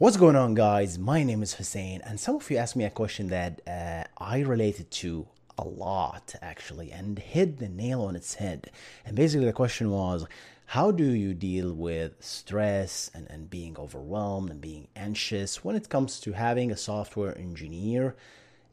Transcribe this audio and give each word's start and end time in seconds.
What's 0.00 0.16
going 0.16 0.34
on, 0.34 0.54
guys? 0.54 0.98
My 0.98 1.22
name 1.24 1.42
is 1.42 1.52
Hussein, 1.52 2.00
and 2.06 2.18
some 2.18 2.36
of 2.36 2.50
you 2.50 2.56
asked 2.56 2.74
me 2.74 2.84
a 2.86 2.90
question 2.90 3.28
that 3.28 3.60
uh, 3.68 4.04
I 4.16 4.38
related 4.38 4.90
to 4.92 5.28
a 5.58 5.64
lot 5.64 6.34
actually 6.40 6.90
and 6.90 7.18
hit 7.18 7.58
the 7.58 7.68
nail 7.68 8.00
on 8.00 8.16
its 8.16 8.36
head. 8.36 8.70
And 9.04 9.14
basically, 9.14 9.44
the 9.44 9.52
question 9.52 9.90
was 9.90 10.24
how 10.64 10.90
do 10.90 11.04
you 11.04 11.34
deal 11.34 11.74
with 11.74 12.14
stress 12.18 13.10
and, 13.12 13.26
and 13.28 13.50
being 13.50 13.76
overwhelmed 13.76 14.48
and 14.48 14.58
being 14.58 14.88
anxious 14.96 15.62
when 15.62 15.76
it 15.76 15.90
comes 15.90 16.18
to 16.20 16.32
having 16.32 16.70
a 16.70 16.78
software 16.78 17.36
engineer 17.36 18.16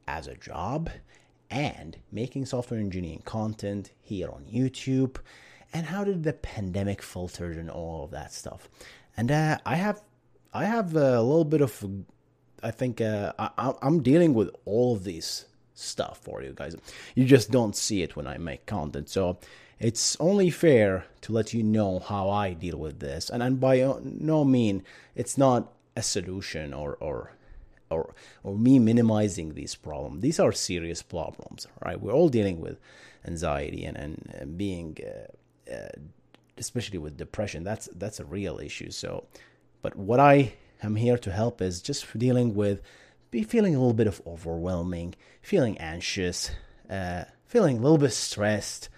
as 0.07 0.27
a 0.27 0.35
job 0.35 0.89
and 1.51 1.97
making 2.09 2.45
software 2.45 2.79
engineering 2.79 3.23
content 3.25 3.91
here 4.01 4.29
on 4.29 4.45
YouTube? 4.45 5.17
And 5.73 5.87
how 5.87 6.05
did 6.05 6.23
the 6.23 6.31
pandemic 6.31 7.01
filter 7.01 7.51
and 7.51 7.69
all 7.69 8.05
of 8.05 8.11
that 8.11 8.31
stuff? 8.31 8.69
And 9.17 9.29
uh, 9.29 9.57
I 9.65 9.75
have 9.75 10.01
I 10.57 10.65
have 10.65 10.95
a 10.95 11.21
little 11.21 11.45
bit 11.45 11.61
of, 11.61 11.71
I 12.63 12.71
think 12.71 12.99
uh, 12.99 13.33
I, 13.37 13.73
I'm 13.85 14.01
dealing 14.01 14.33
with 14.33 14.49
all 14.65 14.95
of 14.95 15.03
these 15.03 15.45
stuff 15.75 16.17
for 16.17 16.41
you 16.41 16.53
guys. 16.55 16.75
You 17.13 17.25
just 17.25 17.51
don't 17.51 17.75
see 17.75 18.01
it 18.01 18.15
when 18.15 18.25
I 18.25 18.37
make 18.39 18.65
content. 18.65 19.07
So 19.09 19.37
it's 19.79 20.17
only 20.19 20.49
fair 20.49 21.05
to 21.21 21.31
let 21.31 21.53
you 21.53 21.61
know 21.61 21.99
how 21.99 22.31
I 22.45 22.53
deal 22.53 22.77
with 22.85 22.99
this. 22.99 23.29
And, 23.29 23.43
and 23.43 23.59
by 23.59 23.75
no 24.03 24.43
mean, 24.43 24.83
it's 25.15 25.37
not 25.37 25.71
a 25.95 26.01
solution 26.01 26.73
or, 26.73 26.97
or 27.07 27.33
or 27.89 28.13
or 28.43 28.57
me 28.57 28.79
minimizing 28.79 29.53
these 29.53 29.75
problems. 29.75 30.21
These 30.21 30.39
are 30.43 30.51
serious 30.51 31.01
problems, 31.03 31.67
right? 31.85 32.01
We're 32.01 32.17
all 32.19 32.29
dealing 32.29 32.59
with 32.59 32.77
anxiety 33.25 33.85
and 33.85 33.97
and, 34.03 34.15
and 34.39 34.57
being, 34.57 34.97
uh, 35.13 35.73
uh, 35.73 35.95
especially 36.57 36.99
with 36.99 37.15
depression. 37.15 37.63
That's 37.63 37.87
that's 37.95 38.19
a 38.19 38.25
real 38.25 38.59
issue. 38.59 38.91
So 38.91 39.11
but 39.81 39.95
what 39.95 40.19
I 40.19 40.53
am 40.83 40.95
here 40.95 41.17
to 41.17 41.31
help 41.31 41.61
is 41.61 41.81
just 41.81 42.17
dealing 42.17 42.55
with 42.55 42.81
be 43.31 43.43
feeling 43.43 43.75
a 43.75 43.79
little 43.79 43.93
bit 43.93 44.07
of 44.07 44.21
overwhelming, 44.25 45.13
feeling 45.41 45.77
anxious, 45.79 46.51
uh, 46.89 47.25
feeling 47.45 47.77
a 47.77 47.81
little 47.81 47.97
bit 47.97 48.13
stressed, 48.13 48.89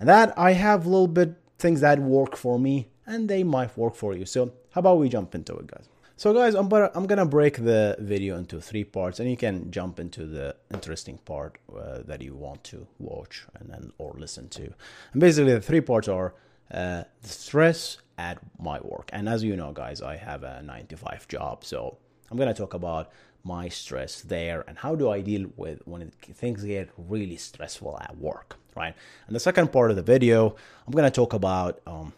and 0.00 0.08
that 0.08 0.36
I 0.38 0.52
have 0.52 0.86
a 0.86 0.88
little 0.88 1.06
bit 1.08 1.34
things 1.58 1.80
that 1.80 1.98
work 1.98 2.36
for 2.36 2.58
me, 2.58 2.88
and 3.06 3.28
they 3.28 3.44
might 3.44 3.76
work 3.76 3.94
for 3.94 4.14
you. 4.14 4.24
So 4.24 4.52
how 4.70 4.80
about 4.80 4.98
we 4.98 5.08
jump 5.08 5.34
into 5.34 5.54
it, 5.56 5.66
guys? 5.66 5.88
So 6.16 6.32
guys, 6.32 6.54
I'm 6.54 6.68
gonna, 6.68 6.90
I'm 6.94 7.06
gonna 7.06 7.26
break 7.26 7.56
the 7.56 7.96
video 7.98 8.36
into 8.36 8.60
three 8.60 8.84
parts, 8.84 9.20
and 9.20 9.28
you 9.28 9.36
can 9.36 9.70
jump 9.70 9.98
into 9.98 10.26
the 10.26 10.56
interesting 10.72 11.18
part 11.18 11.58
uh, 11.76 12.02
that 12.06 12.22
you 12.22 12.34
want 12.34 12.62
to 12.64 12.86
watch 12.98 13.46
and 13.58 13.68
then 13.68 13.92
or 13.98 14.14
listen 14.16 14.48
to. 14.50 14.72
And 15.12 15.20
basically, 15.20 15.54
the 15.54 15.60
three 15.60 15.80
parts 15.80 16.06
are 16.08 16.34
uh, 16.70 17.04
the 17.22 17.28
stress, 17.28 17.98
at 18.18 18.38
my 18.58 18.80
work. 18.80 19.10
And 19.12 19.28
as 19.28 19.42
you 19.42 19.56
know, 19.56 19.72
guys, 19.72 20.02
I 20.02 20.16
have 20.16 20.42
a 20.42 20.62
nine 20.62 20.86
to 20.86 20.96
five 20.96 21.26
job. 21.28 21.64
So 21.64 21.98
I'm 22.30 22.36
going 22.36 22.48
to 22.48 22.54
talk 22.54 22.74
about 22.74 23.10
my 23.42 23.68
stress 23.68 24.22
there 24.22 24.64
and 24.66 24.78
how 24.78 24.94
do 24.94 25.10
I 25.10 25.20
deal 25.20 25.50
with 25.56 25.80
when 25.84 26.10
things 26.10 26.64
get 26.64 26.90
really 26.96 27.36
stressful 27.36 27.98
at 28.00 28.16
work, 28.16 28.56
right? 28.74 28.94
And 29.26 29.36
the 29.36 29.40
second 29.40 29.72
part 29.72 29.90
of 29.90 29.96
the 29.96 30.02
video, 30.02 30.56
I'm 30.86 30.92
going 30.92 31.04
to 31.04 31.10
talk 31.10 31.32
about 31.34 31.80
um, 31.86 32.12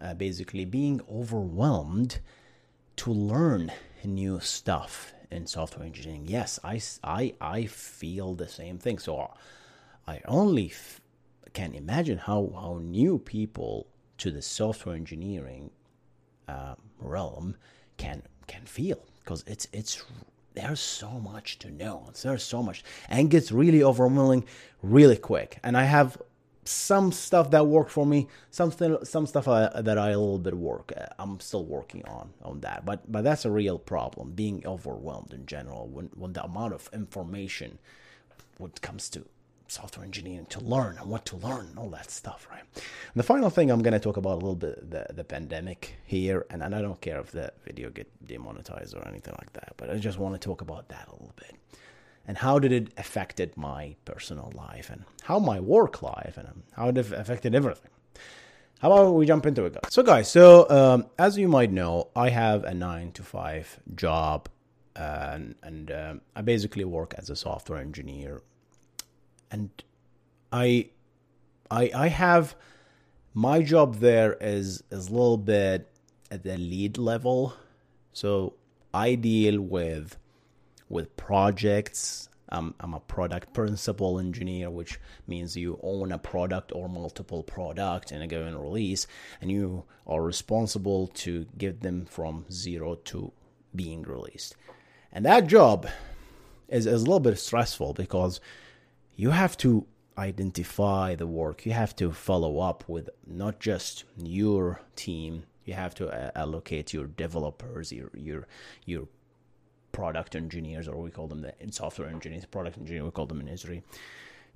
uh, 0.00 0.14
basically 0.14 0.64
being 0.64 1.00
overwhelmed 1.10 2.20
to 2.96 3.10
learn 3.10 3.72
new 4.04 4.38
stuff 4.38 5.12
in 5.30 5.46
software 5.46 5.86
engineering. 5.86 6.26
Yes, 6.28 6.60
I, 6.62 6.80
I, 7.02 7.34
I 7.40 7.66
feel 7.66 8.34
the 8.34 8.48
same 8.48 8.78
thing. 8.78 8.98
So 8.98 9.32
I 10.06 10.20
only 10.26 10.66
f- 10.66 11.00
can 11.54 11.72
imagine 11.74 12.18
how, 12.18 12.52
how 12.54 12.80
new 12.82 13.18
people 13.18 13.86
to 14.18 14.30
the 14.30 14.42
software 14.42 14.94
engineering 14.94 15.70
uh, 16.46 16.74
realm 17.00 17.56
can 17.96 18.22
can 18.46 18.64
feel 18.66 19.02
because 19.20 19.42
it's 19.46 19.66
it's 19.72 20.04
there's 20.54 20.80
so 20.80 21.10
much 21.10 21.58
to 21.60 21.70
know. 21.70 22.10
There's 22.22 22.42
so 22.42 22.62
much 22.62 22.84
and 23.08 23.30
gets 23.30 23.50
really 23.50 23.82
overwhelming 23.82 24.44
really 24.82 25.16
quick. 25.16 25.58
And 25.62 25.76
i 25.76 25.84
have 25.84 26.18
some 26.66 27.12
stuff 27.12 27.50
that 27.50 27.66
worked 27.66 27.90
for 27.90 28.06
me 28.06 28.26
something 28.50 28.96
some 29.04 29.26
stuff 29.26 29.46
I, 29.46 29.64
uh, 29.64 29.82
that 29.82 29.98
i 29.98 30.12
a 30.12 30.18
little 30.18 30.38
bit 30.38 30.54
work 30.54 30.94
uh, 30.96 31.04
i'm 31.18 31.38
still 31.38 31.64
working 31.64 32.04
on 32.06 32.30
on 32.42 32.60
that. 32.60 32.84
But 32.84 33.10
but 33.10 33.24
that's 33.24 33.44
a 33.44 33.50
real 33.50 33.78
problem 33.78 34.32
being 34.32 34.66
overwhelmed 34.66 35.32
in 35.32 35.46
general 35.46 35.88
when 35.88 36.10
when 36.14 36.32
the 36.32 36.44
amount 36.44 36.74
of 36.74 36.88
information 36.92 37.78
what 38.58 38.80
comes 38.80 39.08
to 39.10 39.26
software 39.68 40.04
engineering 40.04 40.46
to 40.50 40.60
learn 40.60 40.98
and 40.98 41.08
what 41.08 41.24
to 41.26 41.36
learn 41.36 41.66
and 41.66 41.78
all 41.78 41.90
that 41.90 42.10
stuff, 42.10 42.46
right? 42.50 42.62
And 42.74 43.16
the 43.16 43.22
final 43.22 43.50
thing 43.50 43.70
I'm 43.70 43.82
going 43.82 43.92
to 43.92 43.98
talk 43.98 44.16
about 44.16 44.32
a 44.32 44.34
little 44.34 44.54
bit 44.54 44.90
the, 44.90 45.06
the 45.12 45.24
pandemic 45.24 45.96
here, 46.04 46.46
and, 46.50 46.62
and 46.62 46.74
I 46.74 46.82
don't 46.82 47.00
care 47.00 47.18
if 47.20 47.32
the 47.32 47.52
video 47.64 47.90
get 47.90 48.08
demonetized 48.26 48.94
or 48.94 49.06
anything 49.08 49.34
like 49.38 49.52
that, 49.54 49.74
but 49.76 49.90
I 49.90 49.96
just 49.96 50.18
want 50.18 50.34
to 50.34 50.38
talk 50.38 50.60
about 50.60 50.88
that 50.88 51.08
a 51.08 51.12
little 51.12 51.34
bit. 51.36 51.54
And 52.26 52.38
how 52.38 52.58
did 52.58 52.72
it 52.72 52.88
affected 52.96 53.56
my 53.56 53.96
personal 54.04 54.50
life 54.54 54.88
and 54.90 55.04
how 55.24 55.38
my 55.38 55.60
work 55.60 56.02
life 56.02 56.36
and 56.36 56.62
how 56.72 56.88
it 56.88 56.98
affected 56.98 57.54
everything. 57.54 57.90
How 58.80 58.92
about 58.92 59.14
we 59.14 59.24
jump 59.26 59.46
into 59.46 59.64
it, 59.64 59.72
guys? 59.72 59.82
So, 59.88 60.02
guys, 60.02 60.30
so 60.30 60.68
um, 60.68 61.06
as 61.18 61.38
you 61.38 61.48
might 61.48 61.72
know, 61.72 62.08
I 62.14 62.28
have 62.28 62.64
a 62.64 62.74
nine 62.74 63.12
to 63.12 63.22
five 63.22 63.80
job, 63.94 64.48
and, 64.94 65.54
and 65.62 65.90
um, 65.90 66.20
I 66.36 66.42
basically 66.42 66.84
work 66.84 67.14
as 67.16 67.30
a 67.30 67.36
software 67.36 67.78
engineer 67.78 68.42
and 69.54 69.70
I 70.52 70.90
I 71.70 71.90
I 71.94 72.08
have 72.08 72.56
my 73.32 73.62
job 73.62 73.96
there 73.96 74.36
is 74.40 74.82
is 74.90 75.08
a 75.08 75.12
little 75.12 75.38
bit 75.38 75.88
at 76.30 76.42
the 76.42 76.58
lead 76.58 76.98
level. 76.98 77.54
So 78.12 78.54
I 78.92 79.14
deal 79.14 79.60
with 79.60 80.18
with 80.88 81.16
projects. 81.16 82.28
Um, 82.50 82.74
I'm 82.78 82.94
a 82.94 83.00
product 83.00 83.52
principal 83.52 84.18
engineer, 84.18 84.70
which 84.70 85.00
means 85.26 85.56
you 85.56 85.80
own 85.82 86.12
a 86.12 86.18
product 86.18 86.72
or 86.72 86.88
multiple 86.88 87.42
product 87.42 88.12
in 88.12 88.22
a 88.22 88.26
given 88.26 88.56
release, 88.56 89.06
and 89.40 89.50
you 89.50 89.84
are 90.06 90.22
responsible 90.22 91.08
to 91.24 91.46
get 91.56 91.80
them 91.80 92.04
from 92.04 92.44
zero 92.50 92.96
to 93.06 93.32
being 93.74 94.02
released. 94.02 94.56
And 95.10 95.24
that 95.24 95.46
job 95.46 95.88
is, 96.68 96.86
is 96.86 97.02
a 97.02 97.04
little 97.04 97.18
bit 97.20 97.38
stressful 97.38 97.94
because 97.94 98.40
you 99.16 99.30
have 99.30 99.56
to 99.58 99.86
identify 100.16 101.14
the 101.14 101.26
work. 101.26 101.66
You 101.66 101.72
have 101.72 101.94
to 101.96 102.12
follow 102.12 102.60
up 102.60 102.84
with 102.88 103.10
not 103.26 103.60
just 103.60 104.04
your 104.16 104.80
team. 104.96 105.44
You 105.64 105.74
have 105.74 105.94
to 105.96 106.08
uh, 106.08 106.30
allocate 106.34 106.92
your 106.92 107.06
developers, 107.06 107.92
your 107.92 108.10
your 108.14 108.46
your 108.84 109.08
product 109.92 110.34
engineers, 110.34 110.88
or 110.88 110.96
we 110.96 111.10
call 111.10 111.26
them 111.26 111.42
the 111.42 111.54
software 111.70 112.08
engineers, 112.08 112.44
product 112.44 112.78
engineer. 112.78 113.04
We 113.04 113.10
call 113.10 113.26
them 113.26 113.40
in 113.40 113.46
Esri. 113.46 113.82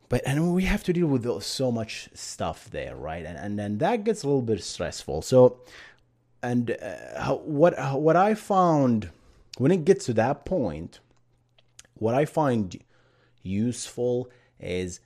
But 0.08 0.22
and 0.26 0.54
we 0.54 0.64
have 0.64 0.84
to 0.84 0.92
deal 0.92 1.06
with 1.06 1.42
so 1.42 1.70
much 1.70 2.08
stuff 2.14 2.70
there, 2.70 2.96
right? 2.96 3.24
And 3.24 3.38
and 3.38 3.58
then 3.58 3.78
that 3.78 4.04
gets 4.04 4.22
a 4.22 4.26
little 4.26 4.42
bit 4.42 4.62
stressful. 4.62 5.22
So, 5.22 5.58
and 6.42 6.70
uh, 6.70 7.36
what 7.36 7.74
what 7.98 8.16
I 8.16 8.34
found 8.34 9.10
when 9.58 9.72
it 9.72 9.84
gets 9.84 10.06
to 10.06 10.12
that 10.14 10.44
point, 10.44 11.00
what 11.94 12.14
I 12.14 12.24
find 12.24 12.78
useful 13.42 14.30
is 14.60 15.00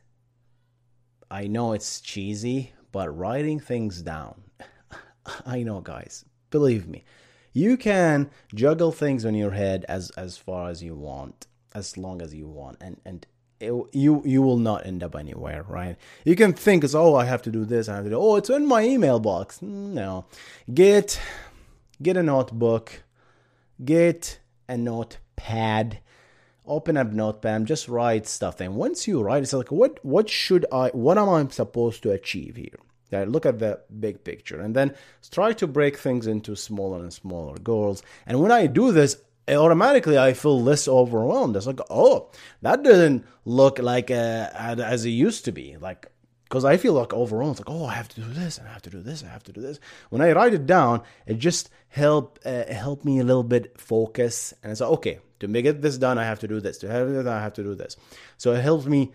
I 1.30 1.46
know 1.46 1.72
it's 1.72 2.00
cheesy, 2.00 2.72
but 2.92 3.16
writing 3.16 3.58
things 3.58 4.02
down, 4.02 4.42
I 5.46 5.62
know, 5.62 5.80
guys, 5.80 6.24
believe 6.50 6.86
me, 6.86 7.04
you 7.52 7.76
can 7.76 8.30
juggle 8.54 8.92
things 8.92 9.24
on 9.24 9.34
your 9.34 9.52
head 9.52 9.84
as 9.88 10.10
as 10.10 10.36
far 10.36 10.68
as 10.68 10.82
you 10.82 10.94
want, 10.94 11.46
as 11.74 11.96
long 11.96 12.20
as 12.22 12.34
you 12.34 12.48
want, 12.48 12.78
and 12.80 13.00
and 13.04 13.26
it, 13.60 13.72
you 13.92 14.22
you 14.24 14.42
will 14.42 14.58
not 14.58 14.86
end 14.86 15.02
up 15.02 15.14
anywhere, 15.14 15.64
right? 15.68 15.96
You 16.24 16.36
can 16.36 16.52
think 16.52 16.84
as 16.84 16.94
oh 16.94 17.14
I 17.14 17.24
have 17.24 17.42
to 17.42 17.50
do 17.50 17.64
this, 17.64 17.88
I 17.88 17.96
have 17.96 18.04
to 18.04 18.10
do 18.10 18.16
oh 18.16 18.36
it's 18.36 18.50
in 18.50 18.66
my 18.66 18.82
email 18.82 19.20
box. 19.20 19.58
Mm, 19.60 19.92
no, 19.92 20.26
get 20.72 21.20
get 22.02 22.16
a 22.16 22.22
notebook, 22.22 23.04
get 23.82 24.38
a 24.68 24.76
notepad, 24.76 26.00
open 26.66 26.96
up 26.96 27.12
notepad, 27.12 27.66
just 27.66 27.88
write 27.88 28.26
stuff. 28.26 28.60
And 28.60 28.76
once 28.76 29.08
you 29.08 29.22
write, 29.22 29.42
it's 29.42 29.52
like 29.52 29.72
what 29.72 29.98
what 30.04 30.28
should 30.28 30.66
I 30.72 30.88
what 30.88 31.18
am 31.18 31.28
I 31.28 31.46
supposed 31.48 32.02
to 32.04 32.10
achieve 32.10 32.56
here? 32.56 32.78
Yeah, 33.10 33.24
look 33.28 33.44
at 33.44 33.58
the 33.58 33.80
big 34.00 34.24
picture 34.24 34.60
and 34.60 34.74
then 34.74 34.94
try 35.30 35.52
to 35.52 35.66
break 35.66 35.98
things 35.98 36.26
into 36.26 36.56
smaller 36.56 37.00
and 37.00 37.12
smaller 37.12 37.58
goals. 37.58 38.02
And 38.26 38.40
when 38.40 38.50
I 38.50 38.66
do 38.66 38.90
this, 38.90 39.18
automatically 39.48 40.18
I 40.18 40.32
feel 40.32 40.60
less 40.62 40.88
overwhelmed. 40.88 41.56
It's 41.56 41.66
like, 41.66 41.80
oh, 41.90 42.30
that 42.62 42.82
doesn't 42.82 43.26
look 43.44 43.78
like 43.78 44.10
uh, 44.10 44.48
as 44.54 45.04
it 45.04 45.10
used 45.10 45.44
to 45.44 45.52
be. 45.52 45.76
Like, 45.76 46.11
because 46.52 46.66
I 46.66 46.76
feel 46.76 46.92
like 46.92 47.14
overwhelmed. 47.14 47.52
It's 47.52 47.66
like, 47.66 47.74
oh, 47.74 47.86
I 47.86 47.94
have 47.94 48.10
to 48.10 48.20
do 48.20 48.26
this, 48.28 48.58
and 48.58 48.68
I 48.68 48.74
have 48.74 48.82
to 48.82 48.90
do 48.90 49.00
this, 49.00 49.24
I 49.24 49.28
have 49.28 49.42
to 49.44 49.52
do 49.52 49.62
this. 49.62 49.80
When 50.10 50.20
I 50.20 50.32
write 50.32 50.52
it 50.52 50.66
down, 50.66 51.00
it 51.24 51.38
just 51.38 51.70
help 51.88 52.38
uh, 52.44 52.64
help 52.70 53.06
me 53.06 53.20
a 53.20 53.24
little 53.24 53.42
bit 53.42 53.80
focus. 53.80 54.52
And 54.62 54.70
it's 54.70 54.82
like, 54.82 54.90
okay, 54.90 55.20
to 55.40 55.46
get 55.48 55.80
this 55.80 55.96
done, 55.96 56.18
I 56.18 56.24
have 56.24 56.40
to 56.40 56.48
do 56.48 56.60
this. 56.60 56.76
To 56.78 56.90
have 56.90 57.08
it, 57.08 57.26
I 57.26 57.40
have 57.40 57.54
to 57.54 57.62
do 57.62 57.74
this. 57.74 57.96
So 58.36 58.52
it 58.52 58.60
helps 58.60 58.84
me 58.84 59.12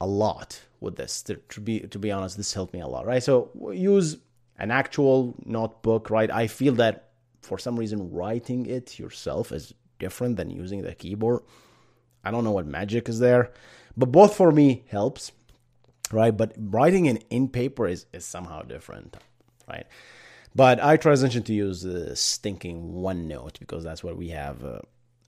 a 0.00 0.06
lot 0.08 0.60
with 0.80 0.96
this. 0.96 1.22
To, 1.22 1.36
to 1.36 1.60
be 1.60 1.78
to 1.78 1.98
be 2.00 2.10
honest, 2.10 2.36
this 2.36 2.52
helped 2.52 2.74
me 2.74 2.80
a 2.80 2.88
lot, 2.88 3.06
right? 3.06 3.22
So 3.22 3.52
use 3.72 4.16
an 4.58 4.72
actual 4.72 5.36
notebook, 5.46 6.10
right? 6.10 6.28
I 6.28 6.48
feel 6.48 6.74
that 6.74 7.10
for 7.40 7.56
some 7.56 7.78
reason 7.78 8.10
writing 8.10 8.66
it 8.66 8.98
yourself 8.98 9.52
is 9.52 9.74
different 10.00 10.38
than 10.38 10.50
using 10.50 10.82
the 10.82 10.96
keyboard. 10.96 11.42
I 12.24 12.32
don't 12.32 12.42
know 12.42 12.50
what 12.50 12.66
magic 12.66 13.08
is 13.08 13.20
there, 13.20 13.52
but 13.96 14.06
both 14.06 14.34
for 14.34 14.50
me 14.50 14.82
helps, 14.88 15.30
right? 16.12 16.36
But 16.36 16.54
writing 16.56 17.06
in 17.06 17.18
in 17.30 17.48
paper 17.48 17.86
is 17.86 18.06
is 18.12 18.24
somehow 18.24 18.62
different, 18.62 19.16
right? 19.68 19.86
But 20.54 20.82
I 20.82 20.96
transition 20.96 21.42
to 21.44 21.54
use 21.54 21.82
the 21.82 22.16
stinking 22.16 22.94
OneNote 22.94 23.60
because 23.60 23.84
that's 23.84 24.02
what 24.02 24.16
we 24.16 24.30
have 24.30 24.64
uh, 24.64 24.80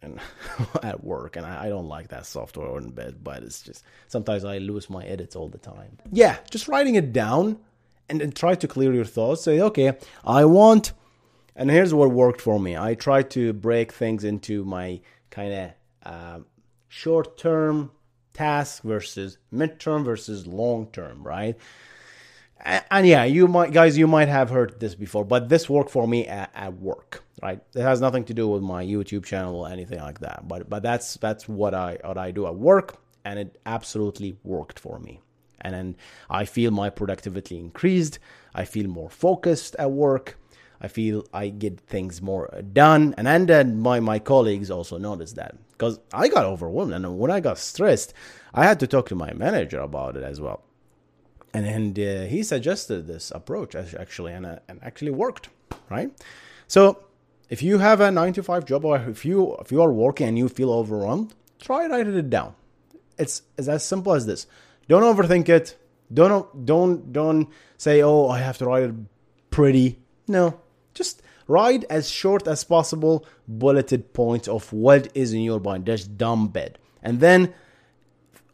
in, 0.02 0.18
at 0.82 1.04
work, 1.04 1.36
and 1.36 1.46
I, 1.46 1.66
I, 1.66 1.68
don't 1.68 1.86
like 1.86 2.08
that 2.08 2.26
software 2.26 2.76
in 2.78 2.90
bed. 2.90 3.22
But 3.22 3.44
it's 3.44 3.62
just 3.62 3.84
sometimes 4.08 4.44
I 4.44 4.58
lose 4.58 4.90
my 4.90 5.04
edits 5.04 5.36
all 5.36 5.48
the 5.48 5.58
time. 5.58 5.98
Yeah, 6.10 6.38
just 6.50 6.66
writing 6.66 6.96
it 6.96 7.12
down 7.12 7.58
and 8.08 8.20
then 8.20 8.32
try 8.32 8.56
to 8.56 8.66
clear 8.66 8.92
your 8.92 9.04
thoughts. 9.04 9.44
Say, 9.44 9.60
okay, 9.60 9.96
I 10.24 10.44
want 10.44 10.92
and 11.54 11.70
here's 11.70 11.92
what 11.92 12.10
worked 12.10 12.40
for 12.40 12.58
me. 12.58 12.76
I 12.76 12.94
try 12.94 13.22
to 13.22 13.52
break 13.52 13.92
things 13.92 14.24
into 14.24 14.64
my 14.64 15.00
kind 15.30 15.52
of 15.52 15.70
uh, 16.04 16.38
short 16.88 17.36
term 17.36 17.90
task 18.32 18.82
versus 18.82 19.38
midterm 19.52 20.04
versus 20.04 20.46
long 20.46 20.86
term, 20.88 21.22
right? 21.22 21.56
And, 22.64 22.84
and, 22.90 23.06
yeah, 23.06 23.24
you 23.24 23.48
might, 23.48 23.72
guys, 23.72 23.98
you 23.98 24.06
might 24.06 24.28
have 24.28 24.50
heard 24.50 24.78
this 24.78 24.94
before, 24.94 25.24
but 25.24 25.48
this 25.48 25.68
worked 25.68 25.90
for 25.90 26.06
me 26.06 26.28
at, 26.28 26.50
at, 26.54 26.74
work, 26.74 27.24
right? 27.42 27.60
It 27.74 27.82
has 27.82 28.00
nothing 28.00 28.24
to 28.26 28.34
do 28.34 28.46
with 28.46 28.62
my 28.62 28.84
YouTube 28.84 29.24
channel 29.24 29.56
or 29.56 29.68
anything 29.68 29.98
like 29.98 30.20
that. 30.20 30.46
But 30.46 30.70
but 30.70 30.82
that's 30.82 31.14
that's 31.14 31.48
what 31.48 31.74
I 31.74 31.98
what 32.04 32.18
I 32.18 32.30
do 32.30 32.46
at 32.46 32.54
work, 32.54 32.98
and 33.24 33.38
it 33.38 33.58
absolutely 33.66 34.36
worked 34.44 34.78
for 34.78 35.00
me. 35.00 35.20
And 35.62 35.74
then 35.74 35.96
I 36.30 36.44
feel 36.44 36.70
my 36.70 36.90
productivity 36.90 37.58
increased. 37.58 38.18
I 38.54 38.64
feel 38.64 38.88
more 38.88 39.10
focused 39.10 39.74
at 39.78 39.90
work 39.90 40.36
I 40.82 40.88
feel 40.88 41.24
I 41.32 41.48
get 41.48 41.78
things 41.78 42.20
more 42.20 42.50
done. 42.72 43.14
And 43.16 43.48
then 43.48 43.80
my, 43.80 44.00
my 44.00 44.18
colleagues 44.18 44.68
also 44.68 44.98
noticed 44.98 45.36
that 45.36 45.54
because 45.70 46.00
I 46.12 46.26
got 46.26 46.44
overwhelmed. 46.44 46.92
And 46.92 47.18
when 47.18 47.30
I 47.30 47.38
got 47.38 47.58
stressed, 47.58 48.12
I 48.52 48.64
had 48.64 48.80
to 48.80 48.88
talk 48.88 49.08
to 49.08 49.14
my 49.14 49.32
manager 49.32 49.78
about 49.78 50.16
it 50.16 50.24
as 50.24 50.40
well. 50.40 50.64
And 51.54 51.66
and 51.66 51.98
uh, 51.98 52.22
he 52.22 52.42
suggested 52.42 53.06
this 53.06 53.30
approach 53.30 53.74
actually, 53.74 54.32
and, 54.32 54.46
uh, 54.46 54.58
and 54.68 54.80
actually 54.82 55.12
worked, 55.12 55.50
right? 55.90 56.10
So 56.66 57.04
if 57.50 57.62
you 57.62 57.78
have 57.78 58.00
a 58.00 58.10
nine 58.10 58.32
to 58.32 58.42
five 58.42 58.64
job, 58.64 58.84
or 58.84 58.96
if 58.96 59.24
you 59.24 59.54
if 59.60 59.70
you 59.70 59.82
are 59.82 59.92
working 59.92 60.28
and 60.28 60.38
you 60.38 60.48
feel 60.48 60.72
overwhelmed, 60.72 61.34
try 61.60 61.86
writing 61.86 62.16
it 62.16 62.30
down. 62.30 62.54
It's 63.18 63.42
it's 63.58 63.68
as 63.68 63.84
simple 63.84 64.14
as 64.14 64.24
this. 64.24 64.46
Don't 64.88 65.02
overthink 65.02 65.50
it. 65.50 65.76
Don't 66.12 66.64
don't 66.64 67.12
don't 67.12 67.48
say, 67.76 68.02
oh, 68.02 68.28
I 68.28 68.38
have 68.38 68.56
to 68.58 68.64
write 68.64 68.84
it 68.84 68.94
pretty. 69.50 69.98
No, 70.26 70.61
just 70.94 71.22
write 71.48 71.84
as 71.90 72.10
short 72.10 72.46
as 72.46 72.64
possible 72.64 73.26
bulleted 73.48 74.12
points 74.12 74.48
of 74.48 74.72
what 74.72 75.08
is 75.14 75.32
in 75.32 75.40
your 75.40 75.60
mind. 75.60 75.86
Just 75.86 76.16
dumb 76.16 76.52
it. 76.54 76.78
And 77.02 77.20
then 77.20 77.54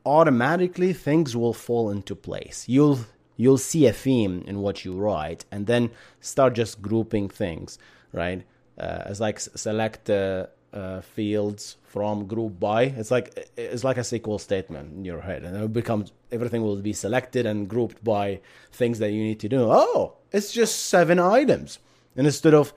automatically 0.05 0.93
things 0.93 1.37
will 1.37 1.53
fall 1.53 1.91
into 1.91 2.15
place. 2.15 2.65
You'll 2.67 3.01
you'll 3.37 3.59
see 3.59 3.87
a 3.87 3.93
theme 3.93 4.43
in 4.47 4.61
what 4.61 4.85
you 4.85 4.93
write 4.95 5.45
and 5.53 5.67
then 5.67 5.91
start 6.21 6.55
just 6.55 6.83
grouping 6.83 7.29
things, 7.29 7.79
right? 8.13 8.43
Uh, 8.79 9.03
it's 9.07 9.21
like 9.21 9.39
select 9.39 10.11
uh, 10.11 10.47
uh, 10.73 11.01
fields 11.01 11.77
from 11.85 12.27
group 12.27 12.59
by. 12.59 12.83
It's 12.83 13.11
like 13.11 13.51
it's 13.57 13.85
like 13.85 13.97
a 13.97 14.01
SQL 14.01 14.41
statement 14.41 14.93
in 14.95 15.05
your 15.05 15.21
head, 15.21 15.45
and 15.45 15.57
it 15.57 15.73
becomes 15.73 16.13
everything 16.33 16.63
will 16.63 16.77
be 16.77 16.93
selected 16.93 17.47
and 17.47 17.69
grouped 17.69 18.03
by 18.03 18.41
things 18.73 18.99
that 18.99 19.11
you 19.11 19.23
need 19.23 19.41
to 19.41 19.49
do. 19.49 19.67
Oh, 19.71 20.15
it's 20.33 20.53
just 20.53 20.87
seven 20.87 21.19
items 21.19 21.79
instead 22.27 22.55
of 22.55 22.73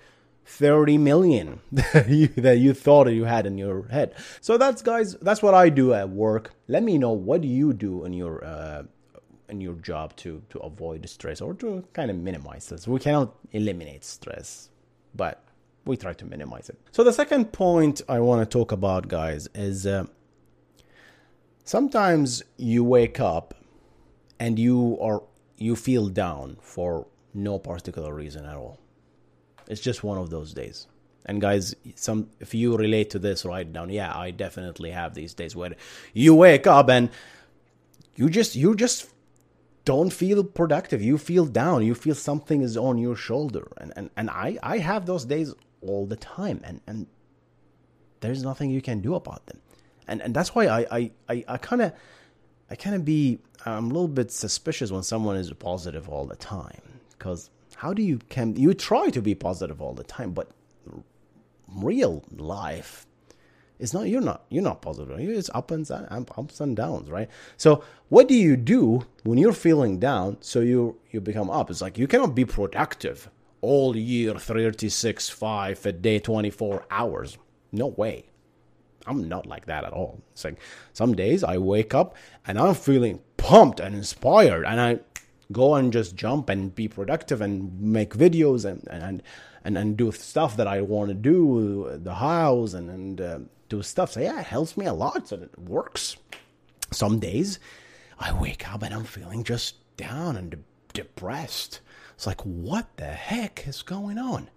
30 0.45 0.97
million 0.97 1.61
that 1.71 2.09
you, 2.09 2.27
that 2.27 2.57
you 2.57 2.73
thought 2.73 3.07
you 3.07 3.25
had 3.25 3.45
in 3.45 3.57
your 3.57 3.87
head. 3.87 4.15
So 4.41 4.57
that's 4.57 4.81
guys, 4.81 5.15
that's 5.21 5.41
what 5.41 5.53
I 5.53 5.69
do 5.69 5.93
at 5.93 6.09
work. 6.09 6.53
Let 6.67 6.83
me 6.83 6.97
know 6.97 7.11
what 7.11 7.41
do 7.41 7.47
you 7.47 7.73
do 7.73 8.05
in 8.05 8.13
your 8.13 8.43
uh, 8.43 8.83
in 9.49 9.61
your 9.61 9.75
job 9.75 10.15
to 10.15 10.41
to 10.49 10.59
avoid 10.59 11.07
stress 11.09 11.41
or 11.41 11.53
to 11.55 11.83
kind 11.93 12.09
of 12.09 12.17
minimize 12.17 12.65
stress. 12.65 12.87
We 12.87 12.99
cannot 12.99 13.35
eliminate 13.51 14.03
stress, 14.03 14.69
but 15.15 15.43
we 15.85 15.97
try 15.97 16.13
to 16.13 16.25
minimize 16.25 16.69
it. 16.69 16.79
So 16.91 17.03
the 17.03 17.13
second 17.13 17.51
point 17.51 18.01
I 18.07 18.19
want 18.19 18.47
to 18.49 18.57
talk 18.57 18.71
about, 18.71 19.07
guys, 19.07 19.49
is 19.55 19.85
uh, 19.85 20.05
sometimes 21.63 22.43
you 22.57 22.83
wake 22.83 23.19
up 23.19 23.53
and 24.39 24.57
you 24.57 24.97
are 25.01 25.23
you 25.57 25.75
feel 25.75 26.07
down 26.07 26.57
for 26.61 27.07
no 27.33 27.59
particular 27.59 28.13
reason 28.13 28.45
at 28.45 28.55
all 28.55 28.79
it's 29.71 29.79
just 29.81 30.03
one 30.03 30.17
of 30.17 30.29
those 30.29 30.53
days. 30.53 30.87
And 31.25 31.39
guys, 31.39 31.73
some 31.95 32.29
if 32.39 32.53
you 32.53 32.75
relate 32.75 33.09
to 33.11 33.19
this, 33.19 33.45
write 33.45 33.71
down. 33.71 33.89
Yeah, 33.89 34.15
I 34.15 34.31
definitely 34.31 34.91
have 34.91 35.13
these 35.13 35.33
days 35.33 35.55
where 35.55 35.75
you 36.13 36.35
wake 36.35 36.67
up 36.67 36.89
and 36.89 37.09
you 38.15 38.29
just 38.29 38.55
you 38.55 38.75
just 38.75 39.09
don't 39.85 40.11
feel 40.11 40.43
productive. 40.43 41.01
You 41.01 41.17
feel 41.17 41.45
down. 41.45 41.85
You 41.85 41.95
feel 41.95 42.15
something 42.15 42.61
is 42.61 42.75
on 42.75 42.97
your 42.97 43.15
shoulder. 43.15 43.71
And 43.77 43.93
and, 43.95 44.09
and 44.17 44.29
I, 44.29 44.57
I 44.61 44.79
have 44.79 45.05
those 45.05 45.23
days 45.25 45.53
all 45.81 46.05
the 46.05 46.17
time 46.17 46.61
and, 46.63 46.81
and 46.85 47.07
there's 48.19 48.43
nothing 48.43 48.69
you 48.69 48.81
can 48.81 48.99
do 48.99 49.15
about 49.15 49.45
them. 49.45 49.61
And 50.07 50.21
and 50.21 50.33
that's 50.33 50.53
why 50.53 50.67
I 50.67 50.79
I, 50.91 51.11
I, 51.29 51.45
I 51.47 51.57
kinda 51.57 51.93
I 52.69 52.75
kinda 52.75 52.99
be 52.99 53.39
I'm 53.65 53.85
a 53.85 53.93
little 53.93 54.15
bit 54.19 54.31
suspicious 54.31 54.91
when 54.91 55.03
someone 55.03 55.37
is 55.37 55.53
positive 55.53 56.09
all 56.09 56.25
the 56.25 56.35
time. 56.35 56.81
Because 57.11 57.49
how 57.81 57.93
do 57.93 58.03
you 58.03 58.19
can 58.29 58.55
you 58.55 58.75
try 58.75 59.09
to 59.09 59.21
be 59.23 59.33
positive 59.33 59.81
all 59.81 59.95
the 59.95 60.03
time 60.03 60.31
but 60.33 60.51
real 61.67 62.23
life 62.37 63.07
is 63.79 63.91
not 63.91 64.07
you're 64.07 64.21
not 64.21 64.45
you're 64.49 64.61
not 64.61 64.83
positive. 64.83 65.19
It's 65.19 65.49
up 65.55 65.71
and 65.71 65.89
um, 65.89 66.27
ups 66.37 66.61
and 66.61 66.77
downs 66.77 67.09
right? 67.09 67.27
So 67.57 67.83
what 68.09 68.27
do 68.27 68.35
you 68.35 68.55
do 68.55 69.07
when 69.23 69.39
you're 69.39 69.51
feeling 69.51 69.99
down 69.99 70.37
so 70.41 70.59
you 70.59 70.99
you 71.09 71.21
become 71.21 71.49
up? 71.49 71.71
It's 71.71 71.81
like 71.81 71.97
you 71.97 72.05
cannot 72.05 72.35
be 72.35 72.45
productive 72.45 73.31
all 73.61 73.97
year 73.97 74.35
36 74.35 75.29
5 75.29 75.85
a 75.87 75.91
day 75.91 76.19
24 76.19 76.85
hours. 76.91 77.39
No 77.71 77.87
way. 77.87 78.25
I'm 79.07 79.27
not 79.27 79.47
like 79.47 79.65
that 79.65 79.85
at 79.85 79.93
all. 79.93 80.21
It's 80.33 80.43
like 80.45 80.59
some 80.93 81.15
days 81.15 81.43
i 81.43 81.57
wake 81.57 81.95
up 81.95 82.15
and 82.45 82.59
i'm 82.59 82.75
feeling 82.75 83.21
pumped 83.37 83.79
and 83.79 83.95
inspired 83.95 84.65
and 84.65 84.79
i 84.79 84.99
go 85.51 85.75
and 85.75 85.91
just 85.91 86.15
jump 86.15 86.49
and 86.49 86.73
be 86.73 86.87
productive 86.87 87.41
and 87.41 87.79
make 87.81 88.13
videos 88.13 88.65
and 88.65 88.87
and 88.89 89.23
and, 89.63 89.77
and 89.77 89.97
do 89.97 90.11
stuff 90.11 90.57
that 90.57 90.67
I 90.67 90.81
want 90.81 91.09
to 91.09 91.13
do, 91.13 91.99
the 92.01 92.15
house 92.15 92.73
and 92.73 92.89
and 92.89 93.21
uh, 93.21 93.39
do 93.69 93.81
stuff. 93.81 94.11
So 94.11 94.19
yeah, 94.19 94.39
it 94.39 94.45
helps 94.45 94.77
me 94.77 94.85
a 94.85 94.93
lot. 94.93 95.27
So 95.27 95.37
it 95.37 95.57
works. 95.59 96.17
Some 96.91 97.19
days 97.19 97.59
I 98.19 98.33
wake 98.33 98.71
up 98.71 98.83
and 98.83 98.93
I'm 98.93 99.05
feeling 99.05 99.43
just 99.43 99.75
down 99.97 100.35
and 100.35 100.51
de- 100.51 100.57
depressed. 100.93 101.79
It's 102.15 102.27
like 102.27 102.41
what 102.41 102.97
the 102.97 103.05
heck 103.05 103.67
is 103.67 103.81
going 103.81 104.17
on? 104.17 104.49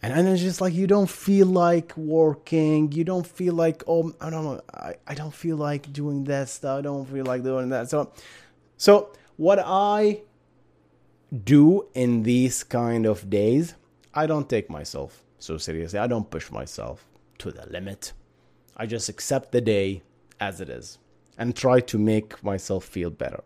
And, 0.00 0.12
and 0.12 0.28
it's 0.28 0.40
just 0.40 0.60
like 0.60 0.72
you 0.72 0.86
don't 0.86 1.10
feel 1.10 1.46
like 1.46 1.96
working. 1.96 2.92
You 2.92 3.04
don't 3.04 3.26
feel 3.26 3.54
like 3.54 3.82
oh 3.86 4.12
I 4.20 4.30
don't 4.30 4.44
know 4.44 4.60
I, 4.72 4.94
I 5.06 5.14
don't 5.14 5.34
feel 5.34 5.56
like 5.56 5.92
doing 5.92 6.24
that 6.24 6.48
stuff. 6.48 6.78
I 6.78 6.82
don't 6.82 7.06
feel 7.06 7.24
like 7.24 7.42
doing 7.42 7.70
that. 7.70 7.90
So 7.90 8.12
so 8.76 9.10
what 9.38 9.58
I 9.64 10.22
do 11.44 11.88
in 11.94 12.24
these 12.24 12.62
kind 12.64 13.06
of 13.06 13.30
days, 13.30 13.74
I 14.12 14.26
don't 14.26 14.48
take 14.48 14.68
myself 14.68 15.24
so 15.38 15.56
seriously. 15.56 15.98
I 15.98 16.06
don't 16.06 16.28
push 16.28 16.50
myself 16.50 17.06
to 17.38 17.50
the 17.50 17.66
limit. 17.70 18.12
I 18.76 18.86
just 18.86 19.08
accept 19.08 19.52
the 19.52 19.60
day 19.60 20.02
as 20.40 20.60
it 20.60 20.68
is 20.68 20.98
and 21.38 21.54
try 21.54 21.80
to 21.80 21.98
make 21.98 22.42
myself 22.42 22.84
feel 22.84 23.10
better. 23.10 23.42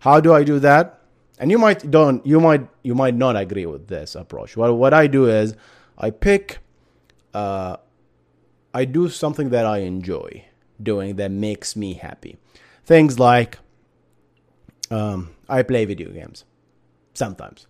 How 0.00 0.20
do 0.20 0.32
I 0.32 0.44
do 0.44 0.58
that? 0.60 1.00
And 1.38 1.50
you 1.50 1.58
might 1.58 1.90
don't 1.90 2.24
you 2.24 2.38
might 2.38 2.68
you 2.82 2.94
might 2.94 3.16
not 3.16 3.36
agree 3.36 3.66
with 3.66 3.88
this 3.88 4.14
approach. 4.14 4.56
What 4.56 4.72
what 4.76 4.94
I 4.94 5.08
do 5.08 5.28
is 5.28 5.56
I 5.98 6.10
pick 6.10 6.58
uh 7.32 7.76
I 8.72 8.84
do 8.84 9.08
something 9.08 9.50
that 9.50 9.66
I 9.66 9.78
enjoy 9.78 10.44
doing 10.80 11.16
that 11.16 11.32
makes 11.32 11.74
me 11.74 11.94
happy. 11.94 12.36
Things 12.84 13.18
like 13.18 13.58
um, 14.90 15.30
I 15.48 15.62
play 15.62 15.84
video 15.84 16.10
games 16.10 16.44
sometimes. 17.14 17.66